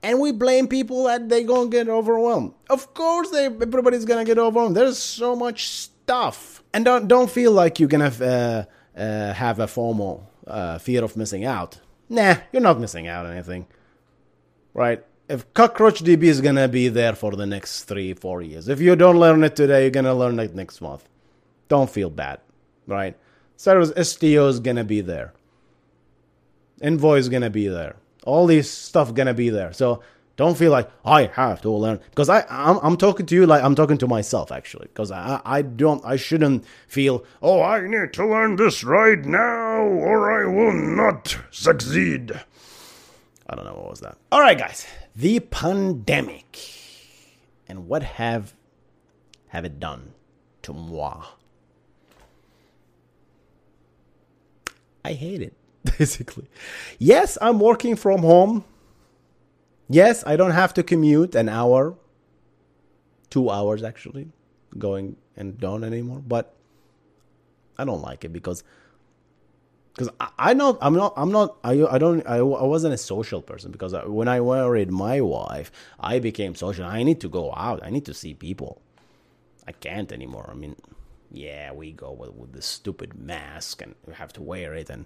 And 0.04 0.19
we 0.19 0.32
blame 0.32 0.67
people 0.67 1.06
that 1.06 1.30
they 1.30 1.43
gonna 1.43 1.69
get 1.69 1.88
overwhelmed. 1.88 2.54
Of 2.69 2.93
course, 2.93 3.32
they 3.32 3.45
everybody's 3.45 4.06
gonna 4.06 4.26
get 4.26 4.38
overwhelmed. 4.38 4.76
There's 4.76 4.97
so 4.97 5.34
much 5.34 5.69
stuff, 5.69 6.62
and 6.73 6.84
don't 6.84 7.08
don't 7.08 7.32
feel 7.32 7.54
like 7.54 7.80
you're 7.80 7.89
gonna. 7.89 8.08
Uh, 8.08 8.65
uh, 8.97 9.33
have 9.33 9.60
a 9.60 9.67
formal 9.67 10.27
uh, 10.45 10.77
fear 10.77 11.03
of 11.03 11.15
missing 11.15 11.45
out. 11.45 11.79
Nah, 12.10 12.36
you're 12.51 12.62
not 12.62 12.79
missing 12.79 13.07
out 13.07 13.25
on 13.25 13.33
anything. 13.33 13.67
Right? 14.73 15.03
If 15.29 15.51
Cockroach 15.53 16.03
DB 16.03 16.23
is 16.23 16.39
gonna 16.41 16.67
be 16.67 16.88
there 16.88 17.13
for 17.13 17.36
the 17.36 17.45
next 17.45 17.83
three, 17.83 18.13
four 18.13 18.41
years, 18.41 18.69
if 18.69 18.79
you 18.79 18.95
don't 18.95 19.19
learn 19.19 19.43
it 19.43 19.55
today, 19.55 19.81
you're 19.81 19.91
gonna 19.91 20.13
learn 20.13 20.39
it 20.39 20.55
next 20.55 20.79
month. 20.81 21.07
Don't 21.67 21.89
feel 21.89 22.10
bad, 22.10 22.39
right? 22.86 23.17
Service 23.57 23.91
Istio 23.91 24.47
is 24.47 24.60
gonna 24.62 24.86
be 24.86 25.01
there. 25.01 25.33
Envoy 26.81 27.17
is 27.17 27.27
gonna 27.27 27.49
be 27.49 27.67
there. 27.67 27.97
All 28.25 28.45
these 28.45 28.69
stuff 28.69 29.13
gonna 29.13 29.33
be 29.33 29.49
there. 29.49 29.73
So 29.73 30.01
don't 30.38 30.56
feel 30.56 30.71
like 30.71 30.89
I 31.04 31.26
have 31.26 31.62
to 31.62 31.71
learn 31.71 32.00
because 32.12 32.30
I 32.30 32.45
I'm, 32.47 32.78
I'm 32.84 32.95
talking 32.95 33.26
to 33.26 33.36
you 33.36 33.45
like 33.45 33.63
I'm 33.63 33.76
talking 33.76 33.97
to 33.97 34.08
myself 34.08 34.52
actually 34.52 34.88
because 34.88 35.12
I 35.12 35.41
I 35.43 35.63
don't 35.63 36.06
I 36.06 36.15
shouldn't 36.15 36.63
feel 36.88 37.26
oh 37.41 37.62
I 37.62 37.86
need 37.86 38.13
to 38.13 38.26
learn 38.26 38.56
this 38.56 38.84
right 38.84 39.19
now 39.26 39.82
or 39.82 40.32
I 40.32 40.45
will 40.45 40.73
not 40.73 41.38
succeed. 41.52 42.39
I 43.50 43.56
don't 43.56 43.65
know 43.65 43.73
what 43.73 43.89
was 43.89 44.00
that. 44.02 44.17
All 44.32 44.41
right, 44.41 44.58
guys, 44.58 44.86
the 45.15 45.39
pandemic 45.39 46.58
and 47.67 47.88
what 47.88 48.04
have 48.04 48.54
have 49.47 49.65
it 49.65 49.80
done 49.80 50.13
to 50.62 50.73
moi? 50.73 51.26
I 55.04 55.13
hate 55.13 55.41
it 55.41 55.56
basically. 55.97 56.47
Yes, 57.00 57.39
I'm 57.41 57.60
working 57.60 57.95
from 57.95 58.19
home 58.21 58.65
Yes, 59.89 60.23
I 60.26 60.36
don't 60.36 60.52
have 60.52 60.73
to 60.76 60.84
commute 60.84 61.36
an 61.36 61.47
hour, 61.50 61.95
two 63.30 63.50
hours 63.50 63.84
actually, 63.84 64.30
going 64.78 65.15
and 65.36 65.58
down 65.58 65.84
anymore. 65.84 66.21
But 66.26 66.54
I 67.78 67.86
don't 67.86 68.02
like 68.02 68.26
it 68.26 68.34
because 68.34 68.63
because 69.93 70.13
I, 70.19 70.30
I 70.38 70.54
know 70.54 70.78
I'm 70.82 70.93
not 70.93 71.13
I'm 71.15 71.32
not 71.32 71.58
I 71.63 71.84
I 71.86 71.97
don't 71.97 72.26
I, 72.28 72.38
I 72.38 72.41
wasn't 72.41 72.93
a 72.93 72.97
social 72.97 73.41
person 73.41 73.71
because 73.71 73.93
I, 73.93 74.06
when 74.06 74.28
I 74.28 74.39
married 74.39 74.91
my 74.91 75.21
wife 75.21 75.71
I 76.00 76.19
became 76.19 76.56
social. 76.56 76.86
I 76.86 77.04
need 77.04 77.21
to 77.21 77.30
go 77.30 77.54
out. 77.56 77.82
I 77.84 77.89
need 77.89 78.06
to 78.06 78.13
see 78.13 78.34
people. 78.34 78.82
I 79.67 79.71
can't 79.73 80.12
anymore. 80.12 80.50
I 80.50 80.54
mean, 80.54 80.76
yeah, 81.32 81.73
we 81.73 81.91
go 81.91 82.12
with, 82.12 82.32
with 82.32 82.63
stupid 82.63 83.19
mask 83.19 83.82
and 83.82 83.95
we 84.06 84.13
have 84.13 84.32
to 84.34 84.41
wear 84.41 84.73
it 84.73 84.89
and 84.89 85.06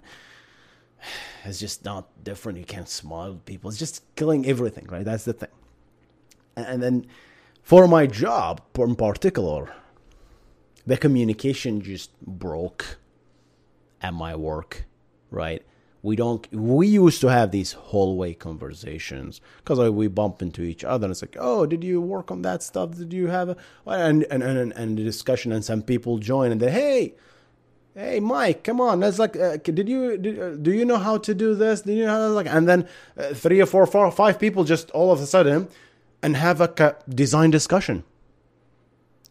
it's 1.44 1.58
just 1.58 1.84
not 1.84 2.24
different. 2.24 2.58
You 2.58 2.64
can't 2.64 2.88
smile 2.88 3.32
at 3.32 3.44
people. 3.44 3.70
It's 3.70 3.78
just 3.78 4.02
killing 4.16 4.46
everything, 4.46 4.86
right? 4.88 5.04
That's 5.04 5.24
the 5.24 5.32
thing. 5.32 5.48
And 6.56 6.82
then 6.82 7.06
for 7.62 7.88
my 7.88 8.06
job 8.06 8.60
in 8.78 8.94
particular, 8.96 9.72
the 10.86 10.96
communication 10.96 11.80
just 11.80 12.10
broke 12.20 12.98
at 14.00 14.12
my 14.12 14.34
work, 14.34 14.84
right? 15.30 15.62
We 16.02 16.16
don't. 16.16 16.52
We 16.52 16.88
used 16.88 17.20
to 17.20 17.28
have 17.28 17.52
these 17.52 17.72
hallway 17.72 18.34
conversations 18.34 19.40
because 19.58 19.78
we 19.90 20.08
bump 20.08 20.42
into 20.42 20.62
each 20.62 20.82
other. 20.82 21.04
and 21.04 21.12
It's 21.12 21.22
like, 21.22 21.36
oh, 21.38 21.64
did 21.64 21.84
you 21.84 22.00
work 22.00 22.32
on 22.32 22.42
that 22.42 22.64
stuff? 22.64 22.96
Did 22.96 23.12
you 23.12 23.28
have 23.28 23.50
a 23.50 23.56
and 23.86 24.26
and 24.28 24.42
and, 24.42 24.72
and 24.72 24.98
the 24.98 25.04
discussion? 25.04 25.52
And 25.52 25.64
some 25.64 25.80
people 25.80 26.18
join 26.18 26.50
and 26.50 26.60
then, 26.60 26.72
hey, 26.72 27.14
hey 27.94 28.20
mike 28.20 28.64
come 28.64 28.80
on 28.80 29.00
that's 29.00 29.18
like 29.18 29.36
uh, 29.36 29.56
did 29.58 29.88
you 29.88 30.16
did, 30.16 30.38
uh, 30.38 30.56
do 30.56 30.72
you 30.72 30.84
know 30.84 30.98
how 30.98 31.18
to 31.18 31.34
do 31.34 31.54
this? 31.54 31.82
Do 31.82 31.92
you 31.92 32.04
know 32.06 32.10
how 32.10 32.18
to, 32.18 32.28
like 32.28 32.46
and 32.46 32.68
then 32.68 32.88
uh, 33.18 33.34
three 33.34 33.60
or 33.60 33.66
four 33.66 33.86
four 33.86 34.10
five 34.10 34.38
people 34.38 34.64
just 34.64 34.90
all 34.92 35.12
of 35.12 35.20
a 35.20 35.26
sudden 35.26 35.68
and 36.22 36.36
have 36.36 36.60
a, 36.60 36.96
design 37.08 37.50
discussion. 37.50 38.04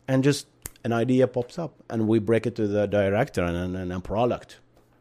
And 0.08 0.24
just 0.24 0.47
an 0.84 0.91
idea 0.91 1.28
pops 1.28 1.58
up 1.58 1.74
and 1.89 2.08
we 2.08 2.19
break 2.19 2.45
it 2.45 2.56
to 2.58 2.67
the 2.67 2.86
director 2.86 3.43
and, 3.43 3.76
and, 3.76 3.93
a 3.93 4.00
product 4.02 4.58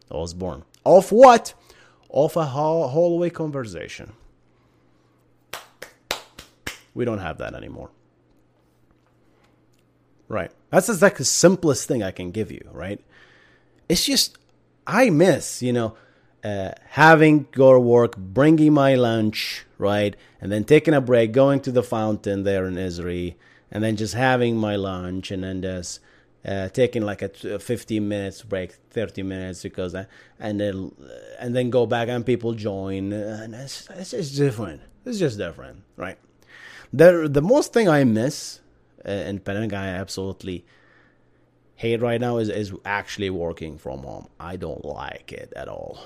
was 0.09 0.35
born. 0.35 0.63
Of 0.87 1.11
what? 1.11 1.55
Of 2.11 2.37
a 2.37 2.45
hallway 2.45 3.31
conversation. 3.31 4.13
We 6.95 7.05
don't 7.05 7.19
have 7.19 7.39
that 7.39 7.55
anymore. 7.55 7.91
Right. 10.29 10.53
That's 10.71 11.03
like 11.03 11.17
the 11.17 11.25
simplest 11.25 11.89
thing 11.89 12.03
i 12.05 12.13
can 12.13 12.31
give 12.31 12.53
you 12.53 12.69
right 12.73 13.01
it's 13.91 14.05
just 14.05 14.39
I 14.87 15.11
miss, 15.11 15.63
you 15.63 15.73
know, 15.73 15.97
uh, 16.45 16.71
having 16.91 17.49
go 17.53 17.73
to 17.73 17.81
work, 17.81 18.17
bringing 18.17 18.73
my 18.73 18.95
lunch, 18.95 19.67
right, 19.79 20.15
and 20.41 20.51
then 20.51 20.65
taking 20.65 20.95
a 20.95 21.01
break, 21.01 21.33
going 21.33 21.61
to 21.61 21.73
the 21.73 21.83
fountain 21.83 22.45
there 22.45 22.67
in 22.67 22.75
Esri, 22.75 23.35
and 23.71 23.83
then 23.83 23.97
just 23.97 24.15
having 24.15 24.57
my 24.57 24.77
lunch, 24.77 25.31
and 25.31 25.43
then 25.43 25.61
just 25.61 26.01
uh, 26.45 26.69
taking 26.69 27.03
like 27.03 27.21
a 27.21 27.59
15 27.59 28.09
minutes 28.09 28.43
break, 28.43 28.73
30 28.91 29.23
minutes 29.25 29.63
because, 29.63 29.95
I, 29.95 30.07
and 30.39 30.61
then 30.61 30.93
and 31.39 31.55
then 31.55 31.69
go 31.69 31.85
back 31.85 32.09
and 32.09 32.25
people 32.25 32.55
join, 32.55 33.13
and 33.13 33.55
it's, 33.55 33.89
it's 33.91 34.13
just 34.13 34.37
different. 34.37 34.83
It's 35.05 35.19
just 35.19 35.37
different, 35.37 35.83
right? 35.97 36.19
The 36.93 37.29
the 37.31 37.43
most 37.43 37.73
thing 37.73 37.89
I 37.89 38.05
miss 38.05 38.61
uh, 39.05 39.11
in 39.11 39.41
pandemic, 39.41 39.73
I 39.73 39.89
absolutely 39.89 40.65
hate 41.81 42.03
right 42.03 42.21
now 42.21 42.37
is, 42.37 42.49
is 42.49 42.73
actually 42.85 43.31
working 43.31 43.79
from 43.79 44.01
home. 44.01 44.29
I 44.39 44.57
don't 44.57 44.85
like 44.85 45.33
it 45.33 45.51
at 45.57 45.67
all. 45.67 45.99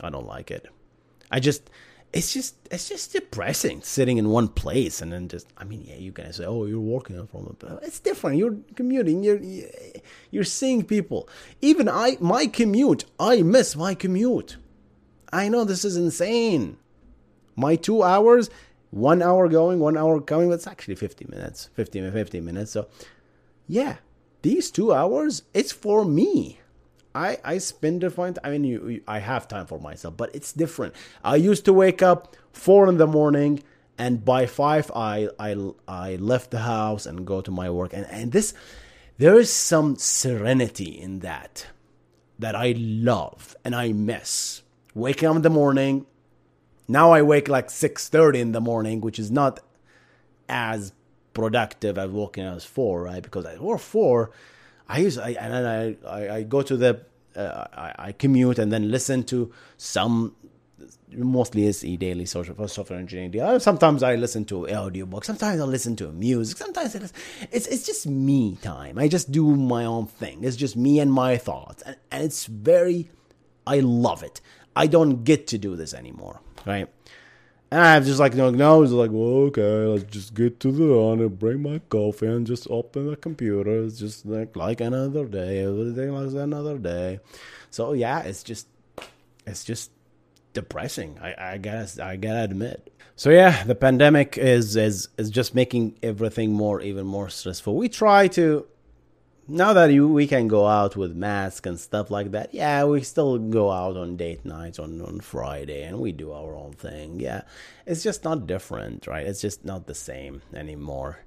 I 0.00 0.10
don't 0.10 0.26
like 0.26 0.50
it. 0.50 0.66
I 1.30 1.40
just 1.40 1.70
it's 2.12 2.32
just 2.32 2.54
it's 2.70 2.88
just 2.88 3.12
depressing 3.12 3.82
sitting 3.82 4.16
in 4.16 4.30
one 4.30 4.48
place 4.48 5.02
and 5.02 5.12
then 5.12 5.28
just 5.28 5.46
I 5.58 5.64
mean 5.64 5.82
yeah 5.86 5.96
you 5.96 6.10
can 6.10 6.32
say 6.32 6.46
oh 6.46 6.64
you're 6.64 6.80
working 6.80 7.16
from 7.26 7.40
home 7.44 7.56
but 7.58 7.80
it's 7.82 8.00
different 8.00 8.38
you're 8.38 8.56
commuting 8.76 9.22
you're 9.22 9.40
you're 10.30 10.44
seeing 10.44 10.84
people 10.84 11.28
even 11.60 11.86
I 11.86 12.16
my 12.18 12.46
commute 12.46 13.04
I 13.20 13.42
miss 13.42 13.76
my 13.76 13.94
commute 13.94 14.56
I 15.30 15.50
know 15.50 15.64
this 15.64 15.84
is 15.84 15.98
insane 15.98 16.78
my 17.56 17.76
2 17.76 18.02
hours 18.02 18.48
one 18.90 19.22
hour 19.22 19.48
going, 19.48 19.78
one 19.80 19.96
hour 19.96 20.20
coming. 20.20 20.52
It's 20.52 20.66
actually 20.66 20.94
50 20.94 21.26
minutes, 21.28 21.68
50, 21.74 22.10
50 22.10 22.40
minutes. 22.40 22.70
So, 22.70 22.88
yeah, 23.66 23.96
these 24.42 24.70
two 24.70 24.92
hours, 24.92 25.42
it's 25.52 25.72
for 25.72 26.04
me. 26.04 26.60
I, 27.14 27.38
I 27.44 27.58
spend 27.58 28.10
fine. 28.12 28.36
I 28.44 28.50
mean, 28.50 28.64
you, 28.64 28.88
you, 28.88 29.02
I 29.08 29.18
have 29.18 29.48
time 29.48 29.66
for 29.66 29.80
myself, 29.80 30.16
but 30.16 30.34
it's 30.34 30.52
different. 30.52 30.94
I 31.24 31.36
used 31.36 31.64
to 31.64 31.72
wake 31.72 32.02
up 32.02 32.36
four 32.52 32.88
in 32.88 32.98
the 32.98 33.06
morning, 33.06 33.62
and 33.96 34.24
by 34.24 34.46
five, 34.46 34.90
I 34.94 35.28
I 35.38 35.56
I 35.88 36.16
left 36.16 36.50
the 36.50 36.60
house 36.60 37.06
and 37.06 37.26
go 37.26 37.40
to 37.40 37.50
my 37.50 37.70
work. 37.70 37.92
And 37.92 38.06
and 38.06 38.30
this, 38.30 38.54
there 39.16 39.36
is 39.36 39.52
some 39.52 39.96
serenity 39.96 41.00
in 41.00 41.20
that, 41.20 41.66
that 42.38 42.54
I 42.54 42.74
love 42.76 43.56
and 43.64 43.74
I 43.74 43.92
miss. 43.92 44.62
Waking 44.94 45.28
up 45.28 45.36
in 45.36 45.42
the 45.42 45.50
morning, 45.50 46.06
now 46.86 47.10
I 47.10 47.22
wake 47.22 47.48
like 47.48 47.68
6:30 47.68 48.38
in 48.38 48.52
the 48.52 48.60
morning, 48.60 49.00
which 49.00 49.18
is 49.18 49.30
not 49.30 49.60
as 50.48 50.92
productive 51.38 51.98
as 51.98 52.10
waking 52.10 52.44
as 52.44 52.64
4, 52.64 53.02
right? 53.04 53.22
Because 53.22 53.44
at 53.46 53.58
or 53.60 53.78
4, 53.78 54.30
I 54.88 54.98
use 54.98 55.18
I 55.18 55.30
and 55.30 55.52
then 55.54 55.66
I, 55.66 56.08
I, 56.08 56.36
I 56.36 56.42
go 56.42 56.62
to 56.62 56.76
the 56.76 57.02
uh, 57.36 57.66
I, 57.72 57.94
I 58.08 58.12
commute 58.12 58.58
and 58.58 58.72
then 58.72 58.90
listen 58.90 59.22
to 59.24 59.52
some 59.76 60.34
mostly 61.12 61.66
is 61.66 61.84
e 61.84 61.96
daily 61.96 62.26
social 62.26 62.54
for 62.54 62.68
software 62.68 62.98
engineering. 62.98 63.60
Sometimes 63.60 64.02
I 64.02 64.16
listen 64.16 64.44
to 64.46 64.68
audiobook. 64.68 65.24
Sometimes 65.24 65.60
I 65.60 65.64
listen 65.64 65.94
to 65.96 66.10
music. 66.10 66.56
Sometimes 66.56 66.94
it 66.94 67.02
is, 67.02 67.12
it's 67.52 67.66
it's 67.66 67.86
just 67.86 68.06
me 68.06 68.56
time. 68.62 68.98
I 68.98 69.08
just 69.08 69.30
do 69.30 69.54
my 69.54 69.84
own 69.84 70.06
thing. 70.06 70.42
It's 70.42 70.56
just 70.56 70.76
me 70.76 71.00
and 71.00 71.12
my 71.12 71.36
thoughts, 71.36 71.82
and, 71.82 71.96
and 72.10 72.24
it's 72.24 72.46
very. 72.46 73.10
I 73.66 73.80
love 73.80 74.22
it. 74.22 74.40
I 74.74 74.86
don't 74.86 75.24
get 75.24 75.46
to 75.48 75.58
do 75.58 75.76
this 75.76 75.92
anymore 75.92 76.40
right? 76.68 76.88
And 77.70 77.80
I 77.80 77.94
have 77.94 78.06
just 78.06 78.18
like 78.18 78.34
no, 78.34 78.50
no, 78.50 78.82
it's 78.82 78.92
like 78.92 79.10
well, 79.10 79.48
okay, 79.48 79.84
let's 79.84 80.04
just 80.04 80.34
get 80.34 80.58
to 80.60 80.72
the 80.72 80.90
on 80.94 81.26
bring 81.28 81.62
my 81.62 81.80
coffee 81.90 82.26
and 82.26 82.46
just 82.46 82.66
open 82.70 83.08
the 83.10 83.16
computer. 83.16 83.84
It's 83.84 83.98
just 83.98 84.24
like 84.24 84.56
like 84.56 84.80
another 84.80 85.26
day, 85.26 85.64
everything 85.64 86.12
like 86.12 86.32
another 86.32 86.78
day. 86.78 87.20
So 87.70 87.92
yeah, 87.92 88.20
it's 88.20 88.42
just 88.42 88.68
it's 89.46 89.64
just 89.64 89.90
depressing. 90.54 91.18
I, 91.20 91.52
I 91.54 91.58
gotta 91.58 92.04
I 92.04 92.16
gotta 92.16 92.44
admit. 92.44 92.90
So 93.16 93.30
yeah, 93.30 93.64
the 93.64 93.74
pandemic 93.74 94.38
is 94.38 94.74
is 94.76 95.08
is 95.18 95.28
just 95.28 95.54
making 95.54 95.98
everything 96.02 96.52
more 96.52 96.80
even 96.80 97.06
more 97.06 97.28
stressful. 97.28 97.76
We 97.76 97.90
try 97.90 98.28
to 98.28 98.66
now 99.48 99.72
that 99.72 99.90
you, 99.90 100.06
we 100.06 100.26
can 100.26 100.46
go 100.46 100.66
out 100.66 100.94
with 100.94 101.16
masks 101.16 101.66
and 101.66 101.80
stuff 101.80 102.10
like 102.10 102.30
that, 102.32 102.52
yeah, 102.54 102.84
we 102.84 103.02
still 103.02 103.38
go 103.38 103.72
out 103.72 103.96
on 103.96 104.16
date 104.16 104.44
nights 104.44 104.78
on, 104.78 105.00
on 105.00 105.20
Friday 105.20 105.82
and 105.84 105.98
we 105.98 106.12
do 106.12 106.32
our 106.32 106.54
own 106.54 106.72
thing. 106.72 107.18
Yeah, 107.18 107.42
it's 107.86 108.02
just 108.02 108.24
not 108.24 108.46
different, 108.46 109.06
right? 109.06 109.26
It's 109.26 109.40
just 109.40 109.64
not 109.64 109.86
the 109.86 109.94
same 109.94 110.42
anymore, 110.54 111.20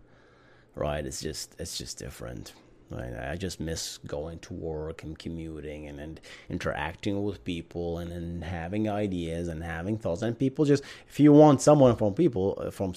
right? 0.75 1.05
It's 1.05 1.21
just 1.21 1.55
it's 1.59 1.77
just 1.77 1.97
different. 1.97 2.53
I 2.93 3.35
just 3.37 3.59
miss 3.59 3.99
going 3.99 4.39
to 4.39 4.53
work 4.53 5.03
and 5.03 5.17
commuting 5.17 5.87
and, 5.87 5.99
and 5.99 6.19
interacting 6.49 7.23
with 7.23 7.43
people 7.43 7.97
and, 7.97 8.11
and 8.11 8.43
having 8.43 8.89
ideas 8.89 9.47
and 9.47 9.63
having 9.63 9.97
thoughts. 9.97 10.21
And 10.21 10.37
people 10.37 10.65
just, 10.65 10.83
if 11.07 11.19
you 11.19 11.31
want 11.31 11.61
someone 11.61 11.95
from 11.95 12.13
people, 12.13 12.57
uh, 12.61 12.71
from 12.71 12.93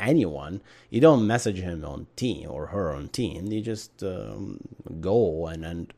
anyone, 0.00 0.60
you 0.90 1.00
don't 1.00 1.26
message 1.26 1.60
him 1.60 1.84
on 1.84 2.06
team 2.16 2.50
or 2.50 2.66
her 2.66 2.92
on 2.92 3.08
team. 3.08 3.46
You 3.46 3.60
just 3.60 4.02
um, 4.02 4.60
go 5.00 5.46
and, 5.46 5.64
and 5.64 5.92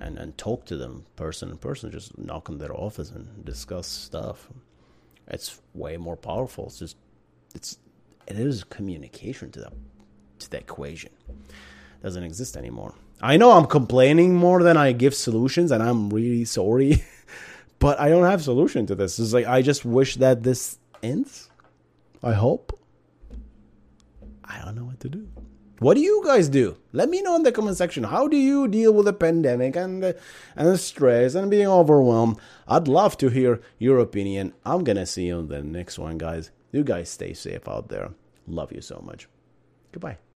and 0.00 0.18
and 0.18 0.36
talk 0.38 0.64
to 0.64 0.76
them 0.76 1.04
person 1.16 1.50
to 1.50 1.56
person. 1.56 1.90
Just 1.90 2.16
knock 2.16 2.48
on 2.48 2.58
their 2.58 2.74
office 2.74 3.10
and 3.10 3.44
discuss 3.44 3.86
stuff. 3.86 4.48
It's 5.28 5.60
way 5.74 5.96
more 5.98 6.16
powerful. 6.16 6.66
It's 6.66 6.78
just 6.78 6.96
it's 7.54 7.78
it 8.26 8.38
is 8.38 8.64
communication 8.64 9.50
to 9.52 9.60
the 9.60 9.72
to 10.38 10.50
the 10.50 10.58
equation 10.58 11.10
doesn't 12.02 12.22
exist 12.22 12.56
anymore. 12.56 12.94
I 13.20 13.36
know 13.36 13.52
I'm 13.52 13.66
complaining 13.66 14.34
more 14.34 14.62
than 14.62 14.76
I 14.76 14.92
give 14.92 15.14
solutions, 15.14 15.70
and 15.70 15.82
I'm 15.82 16.10
really 16.10 16.44
sorry, 16.44 17.04
but 17.78 18.00
I 18.00 18.08
don't 18.08 18.24
have 18.24 18.42
solution 18.42 18.86
to 18.86 18.94
this. 18.94 19.18
It's 19.18 19.32
like 19.32 19.46
I 19.46 19.62
just 19.62 19.84
wish 19.84 20.16
that 20.16 20.42
this 20.42 20.78
ends. 21.02 21.50
I 22.22 22.32
hope. 22.32 22.78
I 24.44 24.60
don't 24.64 24.74
know 24.74 24.84
what 24.84 25.00
to 25.00 25.08
do. 25.08 25.28
What 25.80 25.94
do 25.94 26.00
you 26.00 26.22
guys 26.26 26.50
do? 26.50 26.76
Let 26.92 27.08
me 27.08 27.22
know 27.22 27.36
in 27.36 27.42
the 27.42 27.52
comment 27.52 27.78
section. 27.78 28.04
How 28.04 28.28
do 28.28 28.36
you 28.36 28.68
deal 28.68 28.92
with 28.92 29.06
the 29.06 29.14
pandemic 29.14 29.76
and 29.76 30.02
the, 30.02 30.18
and 30.54 30.68
the 30.68 30.76
stress 30.76 31.34
and 31.34 31.50
being 31.50 31.68
overwhelmed? 31.68 32.36
I'd 32.68 32.86
love 32.86 33.16
to 33.18 33.28
hear 33.30 33.62
your 33.78 33.98
opinion. 33.98 34.52
I'm 34.66 34.84
gonna 34.84 35.06
see 35.06 35.28
you 35.28 35.38
in 35.38 35.48
the 35.48 35.62
next 35.62 35.98
one, 35.98 36.18
guys. 36.18 36.50
You 36.70 36.84
guys 36.84 37.08
stay 37.08 37.32
safe 37.32 37.66
out 37.66 37.88
there. 37.88 38.10
Love 38.46 38.72
you 38.72 38.82
so 38.82 39.02
much. 39.02 39.26
Goodbye. 39.92 40.18